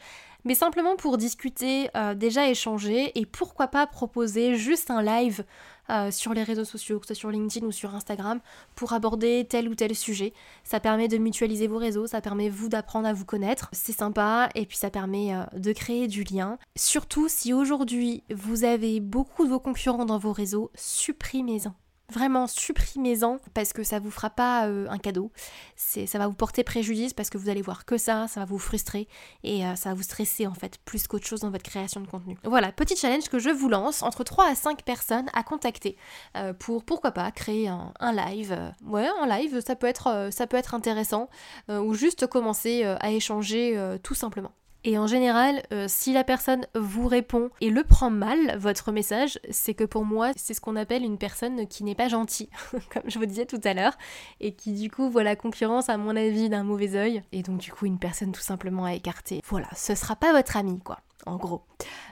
mais 0.47 0.53
simplement 0.53 0.95
pour 0.95 1.17
discuter, 1.17 1.89
déjà 2.17 2.47
échanger 2.47 3.11
et 3.17 3.25
pourquoi 3.25 3.67
pas 3.67 3.87
proposer 3.87 4.53
juste 4.53 4.91
un 4.91 5.01
live 5.01 5.43
euh, 5.89 6.11
sur 6.11 6.33
les 6.33 6.43
réseaux 6.43 6.65
sociaux, 6.65 6.99
que 6.99 7.07
ce 7.07 7.13
soit 7.13 7.25
sur 7.25 7.31
LinkedIn 7.31 7.65
ou 7.65 7.71
sur 7.71 7.95
Instagram, 7.95 8.39
pour 8.75 8.93
aborder 8.93 9.45
tel 9.49 9.69
ou 9.69 9.75
tel 9.75 9.95
sujet. 9.95 10.33
Ça 10.63 10.79
permet 10.79 11.07
de 11.07 11.17
mutualiser 11.17 11.67
vos 11.67 11.77
réseaux, 11.77 12.07
ça 12.07 12.21
permet 12.21 12.49
vous 12.49 12.69
d'apprendre 12.69 13.07
à 13.07 13.13
vous 13.13 13.25
connaître. 13.25 13.69
C'est 13.71 13.97
sympa 13.97 14.49
et 14.55 14.65
puis 14.65 14.77
ça 14.77 14.89
permet 14.89 15.33
euh, 15.33 15.43
de 15.57 15.71
créer 15.71 16.07
du 16.07 16.23
lien. 16.23 16.57
Surtout 16.75 17.27
si 17.29 17.53
aujourd'hui 17.53 18.23
vous 18.33 18.63
avez 18.63 18.99
beaucoup 18.99 19.45
de 19.45 19.49
vos 19.49 19.59
concurrents 19.59 20.05
dans 20.05 20.17
vos 20.17 20.33
réseaux, 20.33 20.71
supprimez-en. 20.75 21.73
Vraiment, 22.11 22.45
supprimez-en 22.45 23.39
parce 23.53 23.73
que 23.73 23.83
ça 23.83 23.99
vous 23.99 24.11
fera 24.11 24.29
pas 24.29 24.67
euh, 24.67 24.87
un 24.89 24.99
cadeau. 24.99 25.31
C'est, 25.75 26.05
ça 26.05 26.19
va 26.19 26.27
vous 26.27 26.35
porter 26.35 26.63
préjudice 26.63 27.13
parce 27.13 27.31
que 27.31 27.37
vous 27.37 27.49
allez 27.49 27.63
voir 27.63 27.85
que 27.85 27.97
ça, 27.97 28.27
ça 28.27 28.41
va 28.41 28.45
vous 28.45 28.59
frustrer 28.59 29.07
et 29.43 29.65
euh, 29.65 29.75
ça 29.75 29.89
va 29.89 29.95
vous 29.95 30.03
stresser 30.03 30.45
en 30.45 30.53
fait 30.53 30.77
plus 30.85 31.07
qu'autre 31.07 31.25
chose 31.25 31.39
dans 31.39 31.49
votre 31.49 31.63
création 31.63 32.01
de 32.01 32.07
contenu. 32.07 32.37
Voilà, 32.43 32.71
petit 32.71 32.95
challenge 32.95 33.27
que 33.29 33.39
je 33.39 33.49
vous 33.49 33.69
lance 33.69 34.03
entre 34.03 34.23
3 34.23 34.49
à 34.49 34.55
5 34.55 34.83
personnes 34.83 35.25
à 35.33 35.41
contacter 35.41 35.97
euh, 36.37 36.53
pour 36.53 36.83
pourquoi 36.83 37.11
pas 37.11 37.31
créer 37.31 37.67
un, 37.67 37.91
live. 37.99 38.55
ouais, 38.85 39.07
un 39.21 39.27
live, 39.27 39.61
ça 39.65 39.75
peut 39.75 39.87
être, 39.87 40.29
ça 40.31 40.45
peut 40.45 40.57
être 40.57 40.75
intéressant 40.75 41.29
ou 41.69 41.93
juste 41.95 42.27
commencer 42.27 42.83
à 42.83 43.11
échanger 43.11 43.97
tout 44.03 44.13
simplement. 44.13 44.51
Et 44.87 44.99
en 44.99 45.07
général, 45.07 45.63
euh, 45.73 45.87
si 45.89 46.13
la 46.13 46.23
personne 46.23 46.67
vous 46.75 47.07
répond 47.07 47.49
et 47.59 47.71
le 47.71 47.83
prend 47.83 48.11
mal, 48.11 48.55
votre 48.59 48.91
message, 48.91 49.39
c'est 49.49 49.73
que 49.73 49.83
pour 49.83 50.05
moi, 50.05 50.31
c'est 50.37 50.53
ce 50.53 50.61
qu'on 50.61 50.75
appelle 50.75 51.03
une 51.03 51.17
personne 51.17 51.67
qui 51.67 51.83
n'est 51.83 51.95
pas 51.95 52.07
gentille, 52.07 52.49
comme 52.93 53.01
je 53.07 53.17
vous 53.17 53.25
disais 53.25 53.47
tout 53.47 53.59
à 53.63 53.73
l'heure, 53.73 53.97
et 54.41 54.53
qui 54.53 54.73
du 54.73 54.91
coup 54.91 55.09
voit 55.09 55.23
la 55.23 55.35
concurrence, 55.35 55.89
à 55.89 55.97
mon 55.97 56.15
avis, 56.15 56.49
d'un 56.49 56.63
mauvais 56.63 56.95
oeil, 56.95 57.23
et 57.31 57.41
donc 57.41 57.57
du 57.57 57.71
coup 57.71 57.87
une 57.87 57.97
personne 57.97 58.31
tout 58.31 58.41
simplement 58.41 58.85
à 58.85 58.93
écarter. 58.93 59.41
Voilà, 59.49 59.69
ce 59.75 59.95
sera 59.95 60.15
pas 60.15 60.33
votre 60.33 60.55
ami, 60.55 60.79
quoi 60.79 60.99
en 61.25 61.37
gros. 61.37 61.63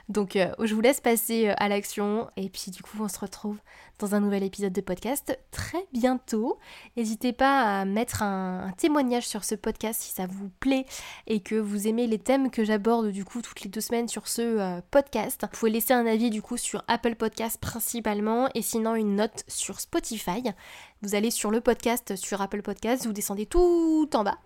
Donc 0.08 0.36
euh, 0.36 0.52
je 0.60 0.74
vous 0.74 0.80
laisse 0.80 1.00
passer 1.00 1.48
euh, 1.48 1.54
à 1.56 1.68
l'action 1.68 2.28
et 2.36 2.48
puis 2.48 2.70
du 2.70 2.82
coup 2.82 2.98
on 3.00 3.08
se 3.08 3.18
retrouve 3.18 3.58
dans 3.98 4.14
un 4.14 4.20
nouvel 4.20 4.42
épisode 4.42 4.72
de 4.72 4.80
podcast 4.80 5.38
très 5.50 5.86
bientôt. 5.92 6.58
N'hésitez 6.96 7.32
pas 7.32 7.80
à 7.80 7.84
mettre 7.84 8.22
un, 8.22 8.72
témoignage 8.76 9.26
sur 9.26 9.44
ce 9.44 9.54
podcast 9.54 10.02
si 10.02 10.12
ça 10.12 10.26
vous 10.26 10.50
plaît 10.60 10.84
et 11.26 11.40
que 11.40 11.54
vous 11.54 11.86
aimez 11.86 12.06
les 12.06 12.18
thèmes 12.18 12.50
que 12.50 12.63
j'aborde 12.64 13.08
du 13.08 13.24
coup 13.24 13.42
toutes 13.42 13.62
les 13.62 13.70
deux 13.70 13.80
semaines 13.80 14.08
sur 14.08 14.26
ce 14.26 14.42
euh, 14.42 14.80
podcast. 14.90 15.42
Vous 15.42 15.58
pouvez 15.58 15.70
laisser 15.70 15.92
un 15.92 16.06
avis 16.06 16.30
du 16.30 16.42
coup 16.42 16.56
sur 16.56 16.82
Apple 16.88 17.14
Podcast 17.14 17.60
principalement 17.60 18.48
et 18.54 18.62
sinon 18.62 18.94
une 18.94 19.16
note 19.16 19.44
sur 19.48 19.80
Spotify. 19.80 20.42
Vous 21.04 21.14
allez 21.14 21.30
sur 21.30 21.50
le 21.50 21.60
podcast 21.60 22.16
sur 22.16 22.40
Apple 22.40 22.62
Podcast, 22.62 23.04
vous 23.04 23.12
descendez 23.12 23.44
tout 23.44 24.08
en 24.14 24.24
bas 24.24 24.38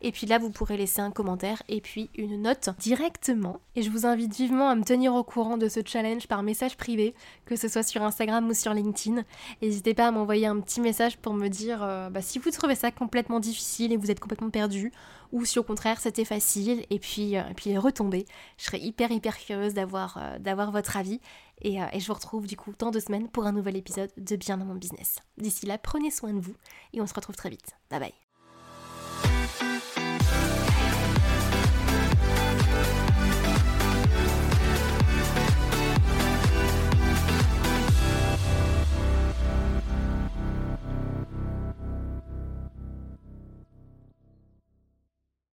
et 0.00 0.12
puis 0.12 0.26
là 0.26 0.38
vous 0.38 0.50
pourrez 0.50 0.76
laisser 0.76 1.00
un 1.00 1.10
commentaire 1.10 1.62
et 1.68 1.80
puis 1.80 2.08
une 2.16 2.42
note 2.42 2.70
directement. 2.78 3.58
Et 3.74 3.82
je 3.82 3.90
vous 3.90 4.06
invite 4.06 4.32
vivement 4.34 4.68
à 4.68 4.76
me 4.76 4.84
tenir 4.84 5.14
au 5.14 5.24
courant 5.24 5.56
de 5.56 5.68
ce 5.68 5.80
challenge 5.84 6.28
par 6.28 6.42
message 6.42 6.76
privé, 6.76 7.14
que 7.46 7.56
ce 7.56 7.66
soit 7.66 7.82
sur 7.82 8.02
Instagram 8.02 8.48
ou 8.48 8.54
sur 8.54 8.74
LinkedIn. 8.74 9.24
N'hésitez 9.60 9.94
pas 9.94 10.06
à 10.06 10.10
m'envoyer 10.12 10.46
un 10.46 10.60
petit 10.60 10.80
message 10.80 11.16
pour 11.16 11.34
me 11.34 11.48
dire 11.48 11.82
euh, 11.82 12.10
bah, 12.10 12.22
si 12.22 12.38
vous 12.38 12.50
trouvez 12.50 12.76
ça 12.76 12.92
complètement 12.92 13.40
difficile 13.40 13.92
et 13.92 13.96
vous 13.96 14.10
êtes 14.10 14.20
complètement 14.20 14.50
perdu 14.50 14.92
ou 15.32 15.44
si 15.44 15.58
au 15.58 15.64
contraire 15.64 15.98
c'était 16.00 16.24
facile 16.24 16.84
et 16.90 16.98
puis, 17.00 17.36
euh, 17.36 17.42
puis 17.56 17.76
retomber. 17.76 18.24
Je 18.58 18.66
serais 18.66 18.80
hyper 18.80 19.10
hyper 19.10 19.36
curieuse 19.36 19.74
d'avoir 19.74 20.18
euh, 20.18 20.38
d'avoir 20.38 20.70
votre 20.70 20.96
avis 20.96 21.20
et, 21.64 21.78
et, 21.92 22.00
je 22.00 22.06
vous 22.06 22.14
retrouve 22.14 22.46
du 22.46 22.56
coup 22.56 22.72
dans 22.78 22.90
deux 22.90 23.00
semaines 23.00 23.28
pour 23.28 23.46
un 23.46 23.52
nouvel 23.52 23.76
épisode 23.76 24.10
de 24.16 24.36
Bien 24.36 24.58
dans 24.58 24.66
mon 24.66 24.74
business. 24.74 25.16
D'ici 25.38 25.66
là, 25.66 25.78
prenez 25.78 26.10
soin 26.10 26.32
de 26.32 26.40
vous 26.40 26.54
et 26.92 27.00
on 27.00 27.06
se 27.06 27.14
retrouve 27.14 27.36
très 27.36 27.50
vite. 27.50 27.76
Bye 27.90 28.00
bye. 28.00 28.23